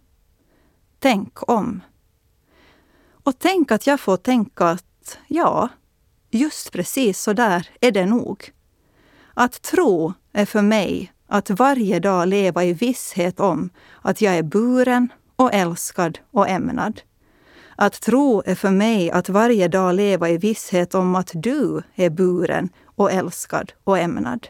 Tänk 1.00 1.50
om. 1.50 1.82
Och 3.24 3.40
tänk 3.40 3.72
att 3.72 3.88
jag 3.88 4.00
får 4.00 4.18
tänka 4.18 4.66
att 4.66 5.18
ja, 5.28 5.70
just 6.32 6.72
precis 6.72 7.22
så 7.22 7.34
där 7.34 7.70
är 7.82 7.92
det 7.92 8.06
nog. 8.06 8.52
Att 9.34 9.62
tro 9.62 10.14
är 10.34 10.46
för 10.46 10.62
mig 10.62 11.14
att 11.28 11.50
varje 11.50 12.00
dag 12.00 12.28
leva 12.28 12.64
i 12.64 12.74
visshet 12.74 13.40
om 13.40 13.70
att 14.02 14.22
jag 14.22 14.38
är 14.38 14.44
buren 14.44 15.10
och 15.36 15.54
älskad 15.54 16.20
och 16.32 16.50
ämnad. 16.50 17.02
Att 17.76 18.02
tro 18.02 18.44
är 18.46 18.56
för 18.56 18.72
mig 18.72 19.12
att 19.12 19.30
varje 19.30 19.68
dag 19.68 19.96
leva 19.96 20.30
i 20.30 20.38
visshet 20.38 20.96
om 20.96 21.16
att 21.16 21.32
du 21.34 21.82
är 21.96 22.10
buren 22.10 22.70
och 23.02 23.12
älskad 23.12 23.74
och 23.84 24.00
ämnad. 24.00 24.48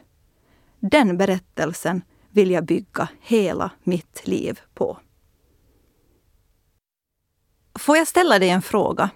Den 0.80 1.18
berättelsen 1.18 2.02
vill 2.30 2.52
jag 2.52 2.66
bygga 2.66 3.08
hela 3.22 3.72
mitt 3.84 4.28
liv 4.28 4.60
på. 4.74 4.98
Får 7.80 7.98
jag 7.98 8.08
ställa 8.08 8.40
dig 8.40 8.50
en 8.50 8.62
fråga? 8.62 9.10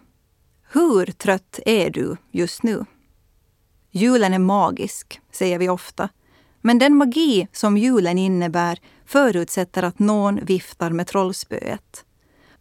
Hur 0.71 1.06
trött 1.06 1.60
är 1.65 1.89
du 1.89 2.17
just 2.32 2.63
nu? 2.63 2.86
Julen 3.91 4.34
är 4.34 4.39
magisk, 4.39 5.21
säger 5.32 5.60
vi 5.60 5.69
ofta. 5.69 6.10
Men 6.62 6.80
den 6.80 6.95
magi 6.95 7.48
som 7.52 7.78
julen 7.78 8.17
innebär 8.17 8.80
förutsätter 9.06 9.84
att 9.84 10.00
någon 10.00 10.45
viftar 10.45 10.89
med 10.89 11.08
trollspöet. 11.08 12.06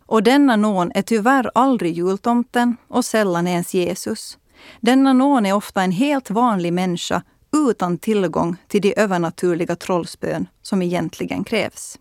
Och 0.07 0.23
denna 0.23 0.57
nån 0.57 0.93
är 0.95 1.03
tyvärr 1.03 1.51
aldrig 1.55 1.97
jultomten 1.97 2.77
och 2.89 3.05
sällan 3.05 3.47
ens 3.47 3.75
Jesus. 3.75 4.39
Denna 4.81 5.13
nån 5.13 5.47
är 5.47 5.53
ofta 5.53 5.83
en 5.83 5.93
helt 5.93 6.31
vanlig 6.31 6.73
människa 6.73 7.23
utan 7.53 7.99
tillgång 7.99 8.57
till 8.69 8.81
de 8.81 8.95
övernaturliga 8.97 9.77
trollspön 9.77 10.47
som 10.63 10.83
egentligen 10.83 11.45
krävs. 11.45 11.99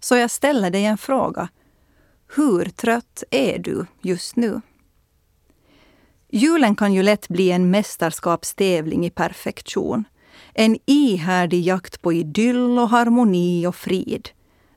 Så 0.00 0.16
jag 0.16 0.30
ställer 0.30 0.70
dig 0.70 0.84
en 0.84 0.98
fråga. 0.98 1.48
Hur 2.36 2.64
trött 2.64 3.24
är 3.30 3.58
du 3.58 3.86
just 4.02 4.36
nu? 4.36 4.60
Julen 6.32 6.76
kan 6.76 6.94
ju 6.94 7.02
lätt 7.02 7.28
bli 7.28 7.50
en 7.50 7.70
mästerskapstävling 7.70 9.06
i 9.06 9.10
perfektion. 9.10 10.04
En 10.54 10.78
ihärdig 10.86 11.62
jakt 11.62 12.02
på 12.02 12.12
idyll 12.12 12.78
och 12.78 12.88
harmoni 12.88 13.66
och 13.66 13.76
frid. 13.76 14.28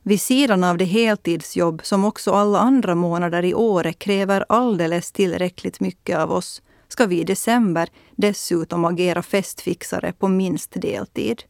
Vid 0.02 0.20
sidan 0.20 0.64
av 0.64 0.78
det 0.78 0.84
heltidsjobb 0.84 1.80
som 1.84 2.04
också 2.04 2.32
alla 2.32 2.58
andra 2.58 2.94
månader 2.94 3.44
i 3.44 3.54
året 3.54 3.98
kräver 3.98 4.44
alldeles 4.48 5.12
tillräckligt 5.12 5.80
mycket 5.80 6.18
av 6.18 6.32
oss 6.32 6.62
ska 6.94 7.06
vi 7.06 7.20
i 7.20 7.24
december 7.24 7.88
dessutom 8.16 8.84
agera 8.84 9.22
festfixare 9.22 10.12
på 10.12 10.28
minst 10.28 10.70
deltid. 10.74 11.42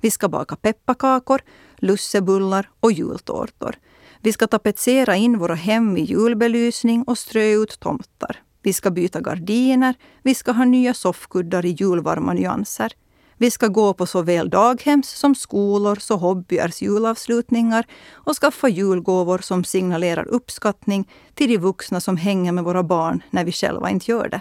Vi 0.00 0.10
ska 0.10 0.28
baka 0.28 0.56
pepparkakor, 0.56 1.40
lussebullar 1.76 2.70
och 2.80 2.92
jultårtor. 2.92 3.76
Vi 4.20 4.32
ska 4.32 4.46
tapetsera 4.46 5.16
in 5.16 5.38
våra 5.38 5.54
hem 5.54 5.96
i 5.96 6.00
julbelysning 6.00 7.02
och 7.02 7.18
strö 7.18 7.44
ut 7.44 7.80
tomtar. 7.80 8.42
Vi 8.62 8.72
ska 8.72 8.90
byta 8.90 9.20
gardiner, 9.20 9.94
vi 10.22 10.34
ska 10.34 10.52
ha 10.52 10.64
nya 10.64 10.94
soffkuddar 10.94 11.64
i 11.66 11.70
julvarma 11.70 12.32
nyanser. 12.32 12.92
Vi 13.38 13.50
ska 13.50 13.68
gå 13.68 13.94
på 13.94 14.06
såväl 14.06 14.50
daghems 14.50 15.08
som 15.08 15.34
skolors 15.34 16.10
och 16.10 16.20
hobbyers 16.20 16.82
julavslutningar 16.82 17.86
och 18.12 18.36
skaffa 18.36 18.68
julgåvor 18.68 19.38
som 19.38 19.64
signalerar 19.64 20.28
uppskattning 20.28 21.08
till 21.34 21.48
de 21.48 21.58
vuxna 21.58 22.00
som 22.00 22.16
hänger 22.16 22.52
med 22.52 22.64
våra 22.64 22.82
barn 22.82 23.22
när 23.30 23.44
vi 23.44 23.52
själva 23.52 23.90
inte 23.90 24.10
gör 24.10 24.28
det. 24.28 24.40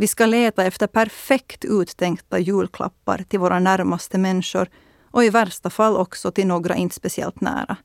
Vi 0.00 0.06
ska 0.06 0.26
leta 0.26 0.64
efter 0.64 0.86
perfekt 0.86 1.64
uttänkta 1.64 2.38
julklappar 2.38 3.24
till 3.28 3.38
våra 3.38 3.58
närmaste 3.58 4.18
människor 4.18 4.68
och 5.10 5.24
i 5.24 5.30
värsta 5.30 5.70
fall 5.70 5.96
också 5.96 6.30
till 6.30 6.46
några 6.46 6.76
inte 6.76 6.94
speciellt 6.94 7.40
nära. 7.40 7.76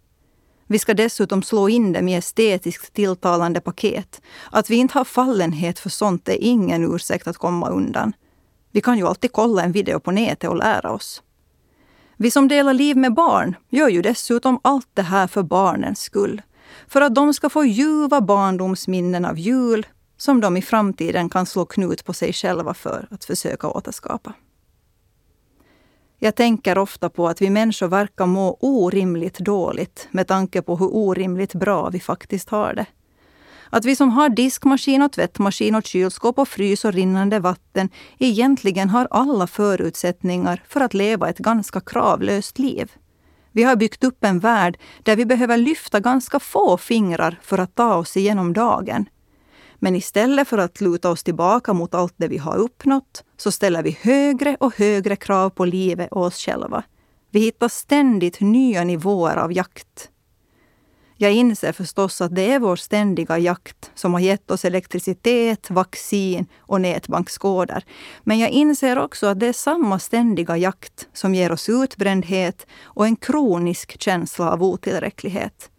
Vi 0.68 0.80
ska 0.80 0.94
dessutom 0.94 1.44
slå 1.44 1.70
in 1.70 1.94
dem 1.94 2.08
i 2.08 2.16
estetiskt 2.16 2.94
tilltalande 2.94 3.62
paket. 3.62 4.22
Att 4.52 4.70
vi 4.70 4.76
inte 4.76 4.98
har 4.98 5.06
fallenhet 5.06 5.80
för 5.80 5.90
sånt 5.90 6.30
är 6.30 6.38
ingen 6.40 6.94
ursäkt 6.96 7.28
att 7.28 7.38
komma 7.38 7.70
undan. 7.70 8.14
Vi 8.72 8.82
kan 8.82 8.98
ju 8.98 9.08
alltid 9.08 9.32
kolla 9.32 9.64
en 9.64 9.72
video 9.72 10.00
på 10.00 10.12
nätet 10.12 10.50
och 10.50 10.58
lära 10.58 10.92
oss. 10.92 11.24
Vi 12.18 12.32
som 12.32 12.48
delar 12.48 12.74
liv 12.74 12.98
med 12.98 13.14
barn 13.14 13.56
gör 13.70 13.90
ju 13.90 14.02
dessutom 14.02 14.60
allt 14.64 14.90
det 14.94 15.02
här 15.02 15.28
för 15.28 15.44
barnens 15.44 16.00
skull. 16.00 16.42
För 16.88 17.02
att 17.02 17.16
de 17.16 17.34
ska 17.34 17.50
få 17.50 17.66
ljuva 17.66 18.22
barndomsminnen 18.22 19.26
av 19.26 19.40
jul 19.40 19.86
som 20.18 20.42
de 20.42 20.58
i 20.58 20.62
framtiden 20.62 21.30
kan 21.30 21.46
slå 21.46 21.66
knut 21.66 22.06
på 22.06 22.14
sig 22.14 22.34
själva 22.34 22.74
för 22.74 23.08
att 23.12 23.26
försöka 23.26 23.68
återskapa. 23.68 24.34
Jag 26.20 26.36
tänker 26.36 26.78
ofta 26.78 27.10
på 27.10 27.28
att 27.28 27.42
vi 27.42 27.50
människor 27.50 27.88
verkar 27.88 28.26
må 28.26 28.58
orimligt 28.60 29.40
dåligt 29.40 30.08
med 30.12 30.28
tanke 30.28 30.62
på 30.62 30.76
hur 30.76 30.96
orimligt 30.96 31.54
bra 31.54 31.90
vi 31.90 32.00
faktiskt 32.00 32.50
har 32.50 32.74
det. 32.74 32.86
Att 33.70 33.86
vi 33.86 33.96
som 33.96 34.10
har 34.10 34.30
diskmaskin 34.30 35.02
och 35.02 35.12
tvättmaskin 35.12 35.76
och 35.76 35.86
kylskåp 35.86 36.40
och 36.40 36.48
frys 36.48 36.86
och 36.86 36.94
rinnande 36.94 37.40
vatten 37.40 37.90
egentligen 38.18 38.90
har 38.90 39.08
alla 39.12 39.48
förutsättningar 39.48 40.64
för 40.68 40.82
att 40.82 40.94
leva 40.94 41.30
ett 41.30 41.38
ganska 41.38 41.82
kravlöst 41.82 42.60
liv. 42.60 42.92
Vi 43.52 43.64
har 43.64 43.76
byggt 43.76 44.04
upp 44.04 44.24
en 44.24 44.40
värld 44.40 44.78
där 45.04 45.16
vi 45.16 45.26
behöver 45.26 45.58
lyfta 45.58 46.00
ganska 46.00 46.40
få 46.40 46.78
fingrar 46.78 47.40
för 47.42 47.58
att 47.58 47.76
ta 47.76 47.96
oss 47.96 48.18
igenom 48.18 48.54
dagen. 48.54 49.06
Men 49.86 49.96
istället 49.96 50.48
för 50.48 50.58
att 50.58 50.82
luta 50.82 51.10
oss 51.12 51.24
tillbaka 51.24 51.74
mot 51.74 51.94
allt 51.94 52.14
det 52.18 52.28
vi 52.28 52.38
har 52.38 52.58
uppnått 52.58 53.24
så 53.38 53.52
ställer 53.52 53.84
vi 53.84 53.98
högre 54.02 54.58
och 54.60 54.78
högre 54.78 55.16
krav 55.16 55.50
på 55.50 55.66
livet 55.66 56.12
och 56.12 56.22
oss 56.22 56.38
själva. 56.38 56.84
Vi 57.32 57.40
hittar 57.40 57.68
ständigt 57.68 58.42
nya 58.42 58.84
nivåer 58.84 59.38
av 59.38 59.54
jakt. 59.54 60.10
Jag 61.18 61.32
inser 61.32 61.72
förstås 61.72 62.22
att 62.22 62.36
det 62.36 62.52
är 62.52 62.60
vår 62.60 62.76
ständiga 62.76 63.38
jakt 63.38 63.92
som 63.96 64.14
har 64.14 64.20
gett 64.20 64.52
oss 64.52 64.66
elektricitet, 64.66 65.70
vaccin 65.70 66.46
och 66.58 66.82
nätbankskoder. 66.82 67.84
Men 68.24 68.40
jag 68.40 68.50
inser 68.50 68.98
också 69.00 69.28
att 69.28 69.40
det 69.40 69.48
är 69.48 69.54
samma 69.54 70.00
ständiga 70.00 70.58
jakt 70.58 71.08
som 71.14 71.36
ger 71.36 71.52
oss 71.52 71.70
utbrändhet 71.70 72.68
och 72.84 73.06
en 73.06 73.16
kronisk 73.16 74.02
känsla 74.02 74.52
av 74.52 74.64
otillräcklighet. 74.64 75.70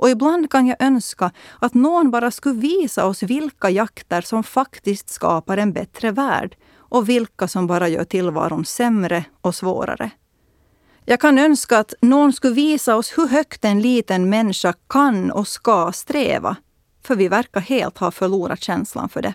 Och 0.00 0.10
ibland 0.10 0.50
kan 0.50 0.66
jag 0.66 0.76
önska 0.82 1.30
att 1.58 1.74
någon 1.74 2.10
bara 2.10 2.30
skulle 2.30 2.60
visa 2.60 3.06
oss 3.06 3.22
vilka 3.22 3.70
jakter 3.70 4.20
som 4.20 4.42
faktiskt 4.42 5.08
skapar 5.08 5.56
en 5.56 5.72
bättre 5.72 6.10
värld 6.10 6.56
och 6.76 7.08
vilka 7.08 7.48
som 7.48 7.66
bara 7.66 7.88
gör 7.88 8.04
tillvaron 8.04 8.64
sämre 8.64 9.24
och 9.40 9.54
svårare. 9.54 10.10
Jag 11.04 11.20
kan 11.20 11.38
önska 11.38 11.78
att 11.78 11.94
någon 12.02 12.32
skulle 12.32 12.54
visa 12.54 12.96
oss 12.96 13.18
hur 13.18 13.28
högt 13.28 13.64
en 13.64 13.80
liten 13.80 14.30
människa 14.30 14.74
kan 14.88 15.30
och 15.30 15.48
ska 15.48 15.92
sträva. 15.92 16.56
För 17.04 17.16
vi 17.16 17.28
verkar 17.28 17.60
helt 17.60 17.98
ha 17.98 18.10
förlorat 18.10 18.62
känslan 18.62 19.08
för 19.08 19.22
det. 19.22 19.34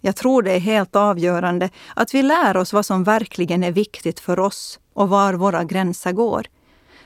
Jag 0.00 0.16
tror 0.16 0.42
det 0.42 0.52
är 0.52 0.60
helt 0.60 0.96
avgörande 0.96 1.70
att 1.96 2.14
vi 2.14 2.22
lär 2.22 2.56
oss 2.56 2.72
vad 2.72 2.86
som 2.86 3.04
verkligen 3.04 3.64
är 3.64 3.72
viktigt 3.72 4.20
för 4.20 4.38
oss 4.38 4.80
och 4.94 5.08
var 5.08 5.34
våra 5.34 5.64
gränser 5.64 6.12
går. 6.12 6.46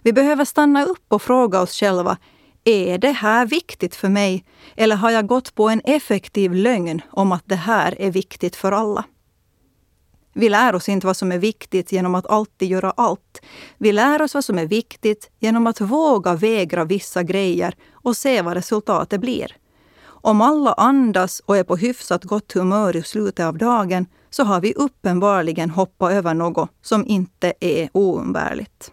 Vi 0.03 0.13
behöver 0.13 0.45
stanna 0.45 0.85
upp 0.85 1.05
och 1.09 1.23
fråga 1.23 1.61
oss 1.61 1.73
själva, 1.73 2.17
är 2.65 2.99
det 2.99 3.13
här 3.13 3.47
viktigt 3.47 3.95
för 3.95 4.09
mig? 4.09 4.45
Eller 4.77 4.97
har 4.97 5.11
jag 5.11 5.27
gått 5.27 5.55
på 5.55 5.69
en 5.69 5.81
effektiv 5.85 6.55
lögn 6.55 7.01
om 7.11 7.33
att 7.33 7.43
det 7.47 7.57
här 7.57 8.01
är 8.01 8.11
viktigt 8.11 8.57
för 8.57 8.73
alla? 8.73 9.05
Vi 10.35 10.49
lär 10.49 10.75
oss 10.75 10.89
inte 10.89 11.07
vad 11.07 11.17
som 11.17 11.33
är 11.33 11.39
viktigt 11.39 11.93
genom 11.93 12.15
att 12.15 12.27
alltid 12.27 12.69
göra 12.69 12.91
allt. 12.91 13.43
Vi 13.79 13.93
lär 13.93 14.23
oss 14.23 14.35
vad 14.35 14.45
som 14.45 14.59
är 14.59 14.67
viktigt 14.67 15.31
genom 15.39 15.67
att 15.67 15.81
våga 15.81 16.35
vägra 16.35 16.85
vissa 16.85 17.23
grejer 17.23 17.75
och 17.93 18.17
se 18.17 18.43
vad 18.43 18.55
resultatet 18.55 19.21
blir. 19.21 19.57
Om 20.05 20.41
alla 20.41 20.73
andas 20.73 21.41
och 21.47 21.57
är 21.57 21.65
på 21.65 21.77
hyfsat 21.77 22.25
gott 22.25 22.53
humör 22.53 22.97
i 22.97 23.03
slutet 23.03 23.47
av 23.47 23.59
dagen 23.59 24.07
så 24.31 24.45
har 24.45 24.61
vi 24.61 24.75
uppenbarligen 24.75 25.71
hoppat 25.71 26.13
över 26.13 26.35
något 26.35 26.71
som 26.83 27.07
inte 27.07 27.53
är 27.61 27.89
oumbärligt. 27.93 28.93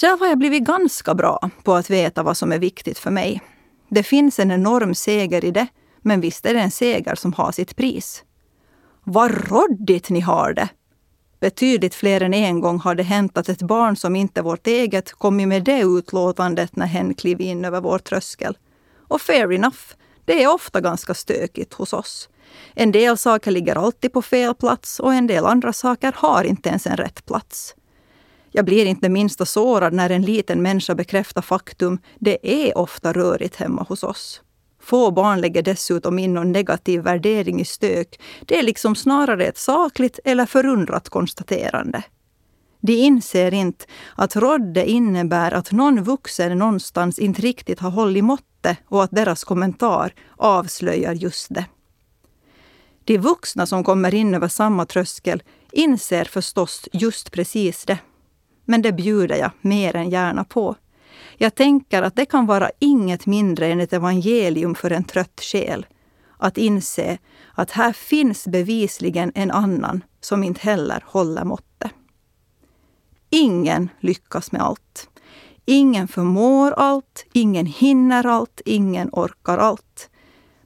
Själv 0.00 0.20
har 0.20 0.26
jag 0.26 0.38
blivit 0.38 0.64
ganska 0.64 1.14
bra 1.14 1.50
på 1.62 1.74
att 1.74 1.90
veta 1.90 2.22
vad 2.22 2.36
som 2.36 2.52
är 2.52 2.58
viktigt 2.58 2.98
för 2.98 3.10
mig. 3.10 3.42
Det 3.88 4.02
finns 4.02 4.38
en 4.38 4.50
enorm 4.50 4.94
seger 4.94 5.44
i 5.44 5.50
det, 5.50 5.66
men 6.02 6.20
visst 6.20 6.46
är 6.46 6.54
det 6.54 6.60
en 6.60 6.70
seger 6.70 7.14
som 7.14 7.32
har 7.32 7.52
sitt 7.52 7.76
pris. 7.76 8.24
Vad 9.04 9.50
råddigt 9.50 10.10
ni 10.10 10.20
har 10.20 10.52
det! 10.52 10.68
Betydligt 11.40 11.94
fler 11.94 12.20
än 12.20 12.34
en 12.34 12.60
gång 12.60 12.78
har 12.78 12.94
det 12.94 13.02
hänt 13.02 13.38
att 13.38 13.48
ett 13.48 13.62
barn 13.62 13.96
som 13.96 14.16
inte 14.16 14.40
är 14.40 14.44
vårt 14.44 14.66
eget 14.66 15.12
kommit 15.12 15.48
med 15.48 15.64
det 15.64 15.80
utlåtandet 15.80 16.76
när 16.76 16.86
hen 16.86 17.14
klev 17.14 17.40
in 17.40 17.64
över 17.64 17.80
vår 17.80 17.98
tröskel. 17.98 18.58
Och 19.08 19.20
fair 19.20 19.52
enough, 19.52 19.80
det 20.24 20.42
är 20.42 20.54
ofta 20.54 20.80
ganska 20.80 21.14
stökigt 21.14 21.74
hos 21.74 21.92
oss. 21.92 22.28
En 22.74 22.92
del 22.92 23.18
saker 23.18 23.50
ligger 23.50 23.76
alltid 23.76 24.12
på 24.12 24.22
fel 24.22 24.54
plats 24.54 25.00
och 25.00 25.14
en 25.14 25.26
del 25.26 25.46
andra 25.46 25.72
saker 25.72 26.14
har 26.16 26.44
inte 26.44 26.68
ens 26.68 26.86
en 26.86 26.96
rätt 26.96 27.26
plats. 27.26 27.74
Jag 28.56 28.64
blir 28.64 28.86
inte 28.86 29.08
minsta 29.08 29.46
sårad 29.46 29.92
när 29.92 30.10
en 30.10 30.22
liten 30.22 30.62
människa 30.62 30.94
bekräftar 30.94 31.42
faktum. 31.42 31.98
Det 32.18 32.66
är 32.66 32.78
ofta 32.78 33.12
rörigt 33.12 33.56
hemma 33.56 33.82
hos 33.88 34.02
oss. 34.02 34.42
Få 34.82 35.10
barn 35.10 35.40
lägger 35.40 35.62
dessutom 35.62 36.18
in 36.18 36.34
någon 36.34 36.52
negativ 36.52 37.00
värdering 37.00 37.60
i 37.60 37.64
stök. 37.64 38.20
Det 38.46 38.58
är 38.58 38.62
liksom 38.62 38.94
snarare 38.94 39.46
ett 39.46 39.58
sakligt 39.58 40.18
eller 40.24 40.46
förundrat 40.46 41.08
konstaterande. 41.08 42.02
De 42.80 42.92
inser 42.92 43.54
inte 43.54 43.84
att 44.14 44.36
rodde 44.36 44.90
innebär 44.90 45.52
att 45.52 45.72
någon 45.72 46.02
vuxen 46.02 46.58
någonstans 46.58 47.18
inte 47.18 47.42
riktigt 47.42 47.80
har 47.80 47.90
hållit 47.90 48.24
måttet 48.24 48.78
och 48.88 49.04
att 49.04 49.10
deras 49.10 49.44
kommentar 49.44 50.14
avslöjar 50.36 51.12
just 51.12 51.54
det. 51.54 51.64
De 53.04 53.18
vuxna 53.18 53.66
som 53.66 53.84
kommer 53.84 54.14
in 54.14 54.34
över 54.34 54.48
samma 54.48 54.86
tröskel 54.86 55.42
inser 55.72 56.24
förstås 56.24 56.88
just 56.92 57.32
precis 57.32 57.84
det. 57.84 57.98
Men 58.66 58.82
det 58.82 58.92
bjuder 58.92 59.36
jag 59.36 59.50
mer 59.60 59.96
än 59.96 60.10
gärna 60.10 60.44
på. 60.44 60.74
Jag 61.36 61.54
tänker 61.54 62.02
att 62.02 62.16
det 62.16 62.26
kan 62.26 62.46
vara 62.46 62.70
inget 62.78 63.26
mindre 63.26 63.66
än 63.66 63.80
ett 63.80 63.92
evangelium 63.92 64.74
för 64.74 64.90
en 64.90 65.04
trött 65.04 65.40
själ. 65.42 65.86
Att 66.38 66.58
inse 66.58 67.18
att 67.54 67.70
här 67.70 67.92
finns 67.92 68.46
bevisligen 68.46 69.32
en 69.34 69.50
annan 69.50 70.04
som 70.20 70.44
inte 70.44 70.60
heller 70.60 71.04
håller 71.06 71.44
måttet. 71.44 71.90
Ingen 73.30 73.88
lyckas 74.00 74.52
med 74.52 74.62
allt. 74.62 75.08
Ingen 75.64 76.08
förmår 76.08 76.72
allt, 76.72 77.26
ingen 77.32 77.66
hinner 77.66 78.26
allt, 78.26 78.60
ingen 78.64 79.08
orkar 79.12 79.58
allt. 79.58 80.10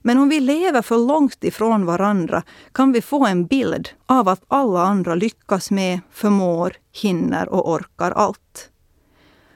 Men 0.03 0.19
om 0.19 0.29
vi 0.29 0.41
lever 0.41 0.83
för 0.83 0.99
långt 0.99 1.45
ifrån 1.45 1.87
varandra 1.87 2.43
kan 2.73 2.93
vi 2.93 3.03
få 3.03 3.27
en 3.27 3.47
bild 3.47 3.89
av 4.07 4.29
att 4.29 4.43
alla 4.49 4.83
andra 4.83 5.15
lyckas 5.15 5.71
med, 5.71 6.01
förmår, 6.11 6.77
hinner 6.93 7.49
och 7.49 7.71
orkar 7.71 8.11
allt. 8.11 8.71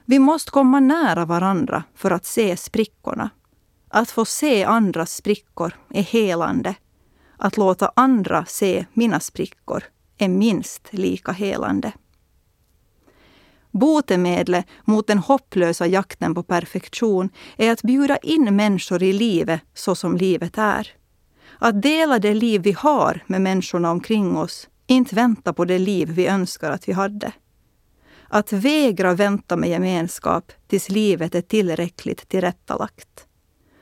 Vi 0.04 0.18
måste 0.18 0.50
komma 0.50 0.80
nära 0.80 1.24
varandra 1.24 1.84
för 1.94 2.10
att 2.10 2.24
se 2.24 2.56
sprickorna. 2.56 3.30
Att 3.88 4.10
få 4.10 4.24
se 4.24 4.64
andras 4.64 5.14
sprickor 5.14 5.72
är 5.90 6.02
helande. 6.02 6.74
Att 7.36 7.56
låta 7.56 7.92
andra 7.96 8.44
se 8.44 8.86
mina 8.92 9.20
sprickor 9.20 9.84
är 10.18 10.28
minst 10.28 10.88
lika 10.90 11.32
helande. 11.32 11.92
Botemedlet 13.74 14.66
mot 14.84 15.06
den 15.06 15.18
hopplösa 15.18 15.86
jakten 15.86 16.34
på 16.34 16.42
perfektion 16.42 17.28
är 17.56 17.72
att 17.72 17.82
bjuda 17.82 18.16
in 18.16 18.56
människor 18.56 19.02
i 19.02 19.12
livet 19.12 19.60
så 19.74 19.94
som 19.94 20.16
livet 20.16 20.58
är. 20.58 20.88
Att 21.58 21.82
dela 21.82 22.18
det 22.18 22.34
liv 22.34 22.62
vi 22.62 22.72
har 22.72 23.24
med 23.26 23.40
människorna 23.40 23.90
omkring 23.90 24.36
oss, 24.36 24.68
inte 24.86 25.14
vänta 25.14 25.52
på 25.52 25.64
det 25.64 25.78
liv 25.78 26.08
vi 26.10 26.26
önskar 26.26 26.70
att 26.70 26.88
vi 26.88 26.92
hade. 26.92 27.32
Att 28.28 28.52
vägra 28.52 29.14
vänta 29.14 29.56
med 29.56 29.70
gemenskap 29.70 30.52
tills 30.66 30.88
livet 30.88 31.34
är 31.34 31.40
tillräckligt 31.40 32.28
tillrättalagt. 32.28 33.26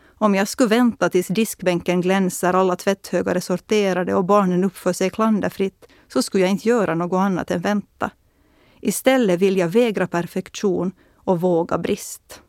Om 0.04 0.34
jag 0.34 0.48
skulle 0.48 0.68
vänta 0.68 1.08
tills 1.08 1.26
diskbänken 1.26 2.00
glänser, 2.00 2.54
alla 2.54 2.76
tvätthögar 2.76 3.34
är 3.34 3.40
sorterade 3.40 4.14
och 4.14 4.24
barnen 4.24 4.64
uppför 4.64 4.92
sig 4.92 5.10
klanderfritt, 5.10 5.86
så 6.12 6.22
skulle 6.22 6.42
jag 6.42 6.50
inte 6.50 6.68
göra 6.68 6.94
något 6.94 7.18
annat 7.18 7.50
än 7.50 7.60
vänta. 7.60 8.10
Istället 8.84 9.40
vill 9.40 9.56
jag 9.56 9.68
vägra 9.68 10.06
perfektion 10.06 10.92
och 11.16 11.40
våga 11.40 11.78
brist. 11.78 12.42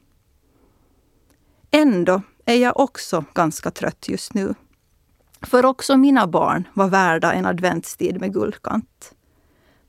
Ändå 1.72 2.22
är 2.46 2.56
jag 2.56 2.80
också 2.80 3.26
ganska 3.34 3.72
trött 3.72 4.10
just 4.10 4.34
nu. 4.34 4.54
För 5.42 5.66
också 5.66 5.98
mina 5.98 6.28
barn 6.28 6.68
var 6.74 6.88
värda 6.88 7.34
en 7.34 7.46
adventstid 7.46 8.20
med 8.20 8.34
guldkant. 8.34 9.16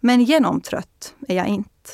Men 0.00 0.24
genomtrött 0.24 1.14
är 1.28 1.36
jag 1.36 1.46
inte. 1.46 1.90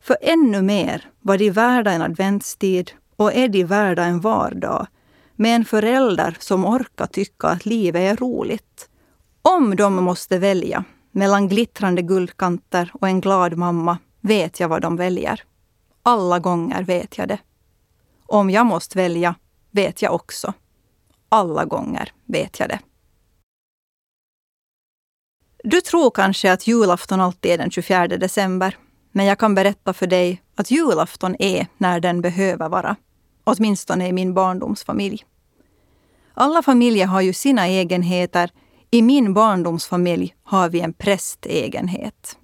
För 0.00 0.16
ännu 0.20 0.62
mer 0.62 1.10
var 1.20 1.38
de 1.38 1.50
värda 1.50 1.90
en 1.90 2.02
adventstid 2.02 2.90
och 3.16 3.34
är 3.34 3.48
de 3.48 3.64
värda 3.64 4.04
en 4.04 4.20
vardag 4.20 4.86
med 5.34 5.56
en 5.56 5.64
förälder 5.64 6.36
som 6.40 6.64
orkar 6.64 7.06
tycka 7.06 7.48
att 7.48 7.66
livet 7.66 8.00
är 8.00 8.16
roligt. 8.16 8.88
Om 9.42 9.76
de 9.76 9.94
måste 10.04 10.38
välja 10.38 10.84
mellan 11.16 11.48
glittrande 11.48 12.02
guldkanter 12.02 12.90
och 12.94 13.08
en 13.08 13.20
glad 13.20 13.56
mamma 13.56 13.98
vet 14.20 14.60
jag 14.60 14.68
vad 14.68 14.82
de 14.82 14.96
väljer. 14.96 15.42
Alla 16.02 16.38
gånger 16.38 16.82
vet 16.82 17.18
jag 17.18 17.28
det. 17.28 17.38
Om 18.26 18.50
jag 18.50 18.66
måste 18.66 18.98
välja 18.98 19.34
vet 19.70 20.02
jag 20.02 20.14
också. 20.14 20.52
Alla 21.28 21.64
gånger 21.64 22.12
vet 22.24 22.60
jag 22.60 22.68
det. 22.68 22.78
Du 25.64 25.80
tror 25.80 26.10
kanske 26.10 26.52
att 26.52 26.66
julafton 26.66 27.20
alltid 27.20 27.52
är 27.52 27.58
den 27.58 27.70
24 27.70 28.08
december. 28.08 28.76
Men 29.12 29.26
jag 29.26 29.38
kan 29.38 29.54
berätta 29.54 29.92
för 29.92 30.06
dig 30.06 30.42
att 30.54 30.70
julafton 30.70 31.36
är 31.38 31.66
när 31.78 32.00
den 32.00 32.20
behöver 32.20 32.68
vara. 32.68 32.96
Åtminstone 33.44 34.08
i 34.08 34.12
min 34.12 34.34
barndomsfamilj. 34.34 35.24
Alla 36.34 36.62
familjer 36.62 37.06
har 37.06 37.20
ju 37.20 37.32
sina 37.32 37.66
egenheter 37.66 38.50
i 38.96 39.02
min 39.02 39.34
barndomsfamilj 39.34 40.34
har 40.42 40.68
vi 40.68 40.80
en 40.80 40.92
prästegenhet. 40.92 42.38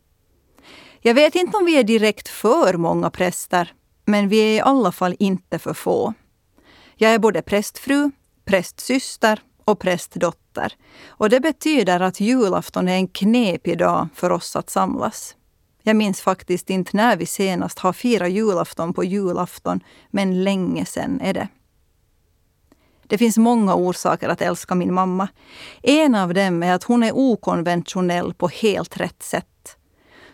Jag 1.00 1.14
vet 1.14 1.34
inte 1.34 1.56
om 1.56 1.64
vi 1.64 1.78
är 1.78 1.84
direkt 1.84 2.28
för 2.28 2.74
många 2.74 3.10
präster, 3.10 3.72
men 4.04 4.28
vi 4.28 4.38
är 4.38 4.56
i 4.56 4.60
alla 4.60 4.92
fall 4.92 5.16
inte 5.18 5.58
för 5.58 5.74
få. 5.74 6.14
Jag 6.96 7.14
är 7.14 7.18
både 7.18 7.42
prästfru, 7.42 8.10
prästsyster 8.44 9.40
och 9.64 9.78
prästdotter. 9.78 10.72
Och 11.06 11.30
det 11.30 11.40
betyder 11.40 12.00
att 12.00 12.20
julafton 12.20 12.88
är 12.88 12.96
en 12.96 13.08
knepig 13.08 13.78
dag 13.78 14.08
för 14.14 14.30
oss 14.30 14.56
att 14.56 14.70
samlas. 14.70 15.36
Jag 15.82 15.96
minns 15.96 16.20
faktiskt 16.20 16.70
inte 16.70 16.96
när 16.96 17.16
vi 17.16 17.26
senast 17.26 17.78
har 17.78 17.92
firat 17.92 18.30
julafton 18.30 18.94
på 18.94 19.04
julafton, 19.04 19.80
men 20.10 20.44
länge 20.44 20.84
sen 20.84 21.20
är 21.20 21.34
det. 21.34 21.48
Det 23.12 23.18
finns 23.18 23.38
många 23.38 23.74
orsaker 23.74 24.28
att 24.28 24.42
älska 24.42 24.74
min 24.74 24.94
mamma. 24.94 25.28
En 25.82 26.14
av 26.14 26.34
dem 26.34 26.62
är 26.62 26.72
att 26.72 26.84
hon 26.84 27.02
är 27.02 27.12
okonventionell 27.16 28.34
på 28.34 28.48
helt 28.48 28.96
rätt 28.96 29.22
sätt. 29.22 29.76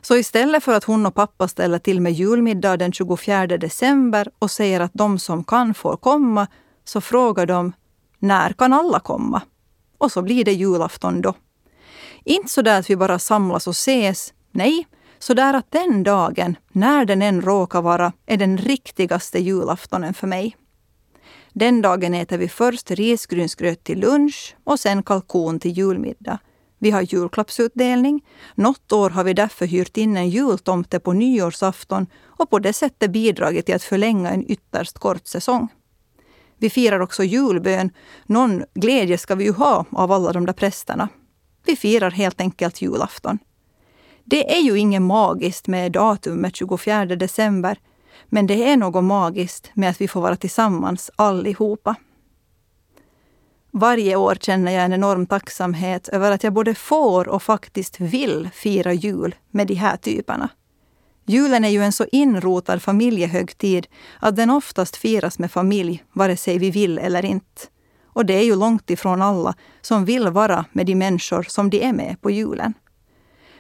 Så 0.00 0.16
istället 0.16 0.64
för 0.64 0.72
att 0.72 0.84
hon 0.84 1.06
och 1.06 1.14
pappa 1.14 1.48
ställer 1.48 1.78
till 1.78 2.00
med 2.00 2.12
julmiddag 2.12 2.76
den 2.76 2.92
24 2.92 3.46
december 3.46 4.28
och 4.38 4.50
säger 4.50 4.80
att 4.80 4.90
de 4.94 5.18
som 5.18 5.44
kan 5.44 5.74
får 5.74 5.96
komma, 5.96 6.46
så 6.84 7.00
frågar 7.00 7.46
de 7.46 7.72
när 8.18 8.52
kan 8.52 8.72
alla 8.72 9.00
komma? 9.00 9.42
Och 9.98 10.12
så 10.12 10.22
blir 10.22 10.44
det 10.44 10.52
julafton 10.52 11.20
då. 11.20 11.34
Inte 12.24 12.48
så 12.48 12.62
där 12.62 12.78
att 12.78 12.90
vi 12.90 12.96
bara 12.96 13.18
samlas 13.18 13.66
och 13.66 13.74
ses. 13.74 14.32
Nej, 14.52 14.86
så 15.18 15.34
där 15.34 15.54
att 15.54 15.70
den 15.70 16.02
dagen, 16.02 16.56
när 16.72 17.04
den 17.04 17.22
än 17.22 17.42
råkar 17.42 17.82
vara, 17.82 18.12
är 18.26 18.36
den 18.36 18.58
riktigaste 18.58 19.38
julaftonen 19.38 20.14
för 20.14 20.26
mig. 20.26 20.56
Den 21.58 21.82
dagen 21.82 22.14
äter 22.14 22.38
vi 22.38 22.48
först 22.48 22.90
risgrynsgröt 22.90 23.84
till 23.84 24.00
lunch 24.00 24.56
och 24.64 24.80
sen 24.80 25.02
kalkon 25.02 25.60
till 25.60 25.78
julmiddag. 25.78 26.38
Vi 26.78 26.90
har 26.90 27.02
julklappsutdelning. 27.02 28.24
Något 28.54 28.92
år 28.92 29.10
har 29.10 29.24
vi 29.24 29.34
därför 29.34 29.66
hyrt 29.66 29.96
in 29.96 30.16
en 30.16 30.30
jultomte 30.30 31.00
på 31.00 31.12
nyårsafton 31.12 32.06
och 32.24 32.50
på 32.50 32.58
det 32.58 32.72
sättet 32.72 33.10
bidragit 33.10 33.66
till 33.66 33.74
att 33.74 33.82
förlänga 33.82 34.30
en 34.30 34.50
ytterst 34.50 34.98
kort 34.98 35.26
säsong. 35.26 35.68
Vi 36.58 36.70
firar 36.70 37.00
också 37.00 37.24
julbön. 37.24 37.90
Någon 38.26 38.64
glädje 38.74 39.18
ska 39.18 39.34
vi 39.34 39.44
ju 39.44 39.52
ha 39.52 39.84
av 39.90 40.12
alla 40.12 40.32
de 40.32 40.46
där 40.46 40.52
prästerna. 40.52 41.08
Vi 41.66 41.76
firar 41.76 42.10
helt 42.10 42.40
enkelt 42.40 42.82
julafton. 42.82 43.38
Det 44.24 44.56
är 44.56 44.60
ju 44.60 44.78
inget 44.78 45.02
magiskt 45.02 45.66
med 45.66 45.92
datumet 45.92 46.56
24 46.56 47.04
december 47.04 47.78
men 48.28 48.46
det 48.46 48.70
är 48.70 48.76
något 48.76 49.04
magiskt 49.04 49.70
med 49.74 49.90
att 49.90 50.00
vi 50.00 50.08
får 50.08 50.20
vara 50.20 50.36
tillsammans 50.36 51.10
allihopa. 51.16 51.96
Varje 53.70 54.16
år 54.16 54.34
känner 54.40 54.72
jag 54.72 54.84
en 54.84 54.92
enorm 54.92 55.26
tacksamhet 55.26 56.08
över 56.08 56.32
att 56.32 56.44
jag 56.44 56.52
både 56.52 56.74
får 56.74 57.28
och 57.28 57.42
faktiskt 57.42 58.00
vill 58.00 58.48
fira 58.52 58.92
jul 58.92 59.34
med 59.50 59.66
de 59.66 59.74
här 59.74 59.96
typerna. 59.96 60.48
Julen 61.26 61.64
är 61.64 61.68
ju 61.68 61.82
en 61.82 61.92
så 61.92 62.06
inrotad 62.12 62.82
familjehögtid 62.82 63.86
att 64.20 64.36
den 64.36 64.50
oftast 64.50 64.96
firas 64.96 65.38
med 65.38 65.52
familj, 65.52 66.04
vare 66.12 66.36
sig 66.36 66.58
vi 66.58 66.70
vill 66.70 66.98
eller 66.98 67.24
inte. 67.24 67.62
Och 68.06 68.26
det 68.26 68.34
är 68.34 68.42
ju 68.42 68.56
långt 68.56 68.90
ifrån 68.90 69.22
alla 69.22 69.54
som 69.80 70.04
vill 70.04 70.28
vara 70.28 70.64
med 70.72 70.86
de 70.86 70.94
människor 70.94 71.42
som 71.42 71.70
de 71.70 71.82
är 71.82 71.92
med 71.92 72.20
på 72.20 72.30
julen. 72.30 72.74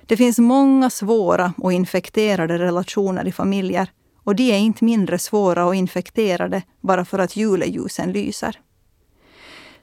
Det 0.06 0.16
finns 0.16 0.38
många 0.38 0.90
svåra 0.90 1.54
och 1.58 1.72
infekterade 1.72 2.58
relationer 2.58 3.26
i 3.26 3.32
familjer 3.32 3.90
och 4.28 4.36
de 4.36 4.52
är 4.52 4.58
inte 4.58 4.84
mindre 4.84 5.18
svåra 5.18 5.66
och 5.66 5.74
infekterade 5.74 6.62
bara 6.80 7.04
för 7.04 7.18
att 7.18 7.36
juleljusen 7.36 8.12
lyser. 8.12 8.60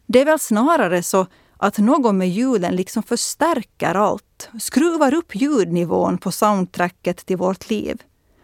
Det 0.05 0.21
är 0.21 0.25
väl 0.25 0.39
snarare 0.39 1.03
så 1.03 1.27
att 1.57 1.77
någon 1.77 2.17
med 2.17 2.29
julen 2.29 2.75
liksom 2.75 3.03
förstärker 3.03 3.95
allt, 3.95 4.49
skruvar 4.59 5.13
upp 5.13 5.35
ljudnivån 5.35 6.17
på 6.17 6.31
soundtracket 6.31 7.25
till 7.25 7.37
vårt 7.37 7.69
liv. 7.69 8.01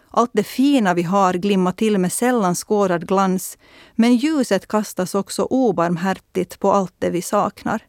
Allt 0.10 0.30
det 0.34 0.44
fina 0.44 0.94
vi 0.94 1.04
har 1.04 1.34
glimmar 1.34 1.72
till 1.72 1.98
med 1.98 2.14
sällan 2.14 2.56
skådad 2.56 3.08
glans, 3.08 3.58
men 3.96 4.16
ljuset 4.16 4.68
kastas 4.68 5.16
också 5.16 5.44
obarmhärtigt 5.44 6.60
på 6.60 6.72
allt 6.72 6.96
det 7.00 7.10
vi 7.10 7.22
saknar. 7.22 7.84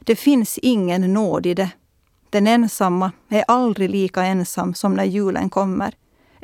Det 0.00 0.16
finns 0.16 0.58
ingen 0.58 1.12
nåd 1.14 1.46
i 1.46 1.54
det. 1.54 1.70
Den 2.30 2.46
ensamma 2.46 3.12
är 3.28 3.44
aldrig 3.48 3.90
lika 3.90 4.22
ensam 4.22 4.74
som 4.74 4.94
när 4.94 5.04
julen 5.04 5.50
kommer. 5.50 5.94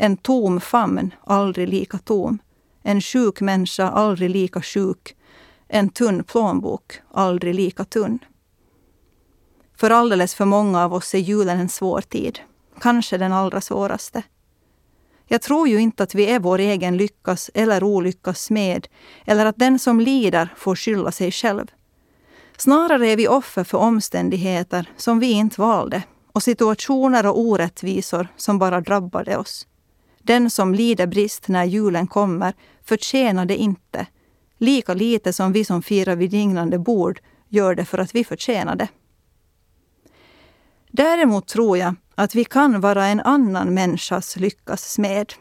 En 0.02 0.16
tom 0.16 0.60
famn, 0.60 1.14
aldrig 1.24 1.68
lika 1.68 1.98
tom. 1.98 2.38
En 2.82 3.00
sjuk 3.00 3.40
människa, 3.40 3.88
aldrig 3.88 4.30
lika 4.30 4.62
sjuk. 4.62 5.16
En 5.68 5.88
tunn 5.88 6.24
plånbok, 6.24 7.00
aldrig 7.12 7.54
lika 7.54 7.84
tunn. 7.84 8.18
För 9.76 9.90
alldeles 9.90 10.34
för 10.34 10.44
många 10.44 10.84
av 10.84 10.94
oss 10.94 11.14
är 11.14 11.18
julen 11.18 11.58
en 11.60 11.68
svår 11.68 12.00
tid. 12.00 12.38
Kanske 12.80 13.18
den 13.18 13.32
allra 13.32 13.60
svåraste. 13.60 14.22
Jag 15.26 15.42
tror 15.42 15.68
ju 15.68 15.78
inte 15.78 16.02
att 16.02 16.14
vi 16.14 16.26
är 16.26 16.40
vår 16.40 16.58
egen 16.58 16.96
lyckas 16.96 17.50
eller 17.54 17.84
olyckas 17.84 18.40
smed 18.40 18.88
eller 19.24 19.46
att 19.46 19.58
den 19.58 19.78
som 19.78 20.00
lider 20.00 20.54
får 20.56 20.76
skylla 20.76 21.12
sig 21.12 21.32
själv. 21.32 21.66
Snarare 22.56 23.08
är 23.08 23.16
vi 23.16 23.28
offer 23.28 23.64
för 23.64 23.78
omständigheter 23.78 24.90
som 24.96 25.18
vi 25.18 25.30
inte 25.30 25.60
valde 25.60 26.02
och 26.32 26.42
situationer 26.42 27.26
och 27.26 27.40
orättvisor 27.40 28.28
som 28.36 28.58
bara 28.58 28.80
drabbade 28.80 29.36
oss. 29.36 29.66
Den 30.22 30.50
som 30.50 30.74
lider 30.74 31.06
brist 31.06 31.48
när 31.48 31.64
julen 31.64 32.06
kommer 32.06 32.54
förtjänar 32.84 33.46
det 33.46 33.56
inte. 33.56 34.06
Lika 34.58 34.94
lite 34.94 35.32
som 35.32 35.52
vi 35.52 35.64
som 35.64 35.82
firar 35.82 36.16
vid 36.16 36.30
dignande 36.30 36.78
bord 36.78 37.20
gör 37.48 37.74
det 37.74 37.84
för 37.84 37.98
att 37.98 38.14
vi 38.14 38.24
förtjänar 38.24 38.76
det. 38.76 38.88
Däremot 40.90 41.48
tror 41.48 41.78
jag 41.78 41.94
att 42.14 42.34
vi 42.34 42.44
kan 42.44 42.80
vara 42.80 43.06
en 43.06 43.20
annan 43.20 43.74
människas 43.74 44.36
lyckas 44.36 44.92
smed. 44.92 45.32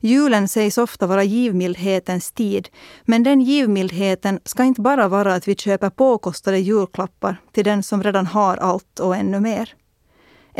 Julen 0.00 0.48
sägs 0.48 0.78
ofta 0.78 1.06
vara 1.06 1.24
givmildhetens 1.24 2.32
tid, 2.32 2.68
men 3.02 3.22
den 3.22 3.40
givmildheten 3.40 4.40
ska 4.44 4.64
inte 4.64 4.80
bara 4.80 5.08
vara 5.08 5.34
att 5.34 5.48
vi 5.48 5.56
köper 5.56 5.90
påkostade 5.90 6.58
julklappar 6.58 7.36
till 7.52 7.64
den 7.64 7.82
som 7.82 8.02
redan 8.02 8.26
har 8.26 8.56
allt 8.56 9.00
och 9.00 9.16
ännu 9.16 9.40
mer. 9.40 9.74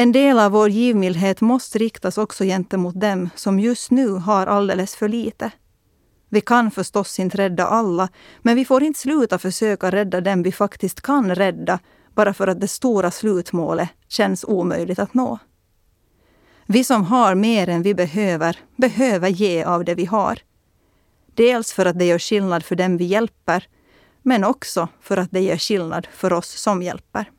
En 0.01 0.13
del 0.13 0.39
av 0.39 0.53
vår 0.53 0.71
givmildhet 0.71 1.41
måste 1.41 1.79
riktas 1.79 2.19
också 2.19 2.45
gentemot 2.45 3.01
dem 3.01 3.31
som 3.35 3.61
just 3.61 3.91
nu 3.91 4.09
har 4.09 4.47
alldeles 4.47 4.97
för 4.97 5.09
lite. 5.09 5.51
Vi 6.29 6.41
kan 6.41 6.71
förstås 6.71 7.19
inte 7.19 7.39
rädda 7.39 7.67
alla, 7.67 8.09
men 8.43 8.57
vi 8.57 8.65
får 8.65 8.83
inte 8.83 9.01
sluta 9.01 9.39
försöka 9.39 9.91
rädda 9.91 10.21
dem 10.21 10.43
vi 10.43 10.53
faktiskt 10.53 11.01
kan 11.01 11.35
rädda 11.35 11.79
bara 12.15 12.35
för 12.35 12.47
att 12.47 12.61
det 12.61 12.69
stora 12.69 13.11
slutmålet 13.11 13.89
känns 14.09 14.45
omöjligt 14.45 14.99
att 14.99 15.15
nå. 15.15 15.39
Vi 16.67 16.85
som 16.85 17.05
har 17.05 17.35
mer 17.35 17.69
än 17.69 17.83
vi 17.83 17.95
behöver, 17.95 18.57
behöver 18.77 19.29
ge 19.29 19.65
av 19.65 19.85
det 19.85 19.95
vi 19.95 20.05
har. 20.05 20.39
Dels 21.35 21.73
för 21.73 21.87
att 21.87 21.99
det 21.99 22.05
gör 22.05 22.19
skillnad 22.19 22.65
för 22.65 22.77
dem 22.77 22.97
vi 22.97 23.05
hjälper, 23.05 23.65
men 24.23 24.45
också 24.45 24.89
för 25.01 25.17
att 25.17 25.31
det 25.31 25.41
gör 25.41 25.57
skillnad 25.57 26.07
för 26.13 26.33
oss 26.33 26.61
som 26.61 26.83
hjälper. 26.83 27.31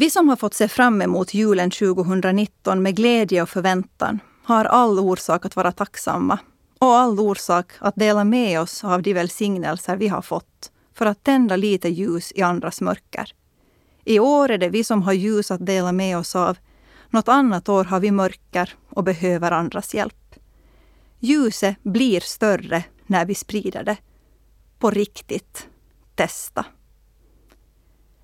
Vi 0.00 0.10
som 0.10 0.28
har 0.28 0.36
fått 0.36 0.54
se 0.54 0.68
fram 0.68 1.02
emot 1.02 1.34
julen 1.34 1.70
2019 1.70 2.82
med 2.82 2.96
glädje 2.96 3.42
och 3.42 3.48
förväntan 3.48 4.18
har 4.42 4.64
all 4.64 4.98
orsak 4.98 5.46
att 5.46 5.56
vara 5.56 5.72
tacksamma 5.72 6.38
och 6.78 6.96
all 6.96 7.20
orsak 7.20 7.72
att 7.78 7.94
dela 7.96 8.24
med 8.24 8.60
oss 8.60 8.84
av 8.84 9.02
de 9.02 9.14
välsignelser 9.14 9.96
vi 9.96 10.08
har 10.08 10.22
fått 10.22 10.72
för 10.94 11.06
att 11.06 11.24
tända 11.24 11.56
lite 11.56 11.88
ljus 11.88 12.32
i 12.34 12.42
andras 12.42 12.80
mörker. 12.80 13.34
I 14.04 14.18
år 14.18 14.50
är 14.50 14.58
det 14.58 14.68
vi 14.68 14.84
som 14.84 15.02
har 15.02 15.12
ljus 15.12 15.50
att 15.50 15.66
dela 15.66 15.92
med 15.92 16.18
oss 16.18 16.36
av. 16.36 16.56
Något 17.10 17.28
annat 17.28 17.68
år 17.68 17.84
har 17.84 18.00
vi 18.00 18.10
mörker 18.10 18.74
och 18.90 19.04
behöver 19.04 19.50
andras 19.50 19.94
hjälp. 19.94 20.34
Ljuset 21.18 21.82
blir 21.82 22.20
större 22.20 22.84
när 23.06 23.24
vi 23.26 23.34
sprider 23.34 23.84
det. 23.84 23.96
På 24.78 24.90
riktigt. 24.90 25.68
Testa. 26.14 26.64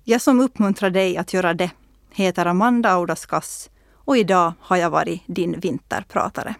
Jag 0.07 0.21
som 0.21 0.39
uppmuntrar 0.39 0.89
dig 0.89 1.17
att 1.17 1.33
göra 1.33 1.53
det 1.53 1.71
heter 2.11 2.45
Amanda 2.45 2.89
Audaskas 2.89 3.69
och 3.93 4.17
idag 4.17 4.53
har 4.59 4.77
jag 4.77 4.89
varit 4.89 5.23
din 5.25 5.59
vinterpratare. 5.59 6.55